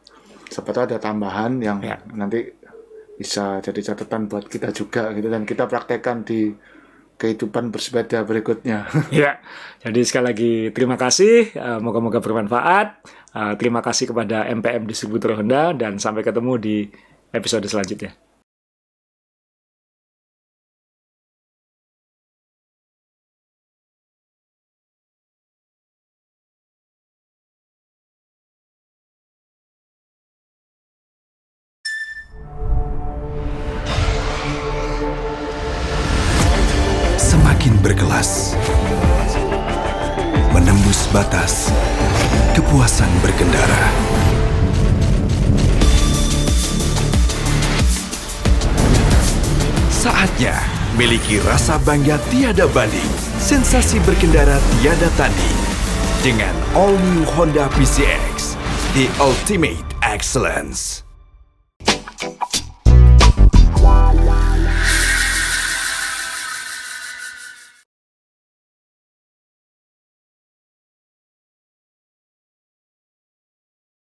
[0.48, 2.02] siapa tahu ada tambahan yang Ya.
[2.10, 2.57] nanti
[3.18, 6.54] bisa jadi catatan buat kita juga gitu dan kita praktekkan di
[7.18, 8.86] kehidupan bersepeda berikutnya.
[9.10, 9.42] Ya,
[9.82, 13.02] jadi sekali lagi terima kasih, uh, moga-moga bermanfaat.
[13.34, 16.76] Uh, terima kasih kepada MPM Distributor Honda dan sampai ketemu di
[17.34, 18.27] episode selanjutnya.
[51.88, 55.60] bangga tiada banding, sensasi berkendara tiada tanding.
[56.20, 58.60] Dengan all new Honda PCX,
[58.92, 61.08] the ultimate excellence.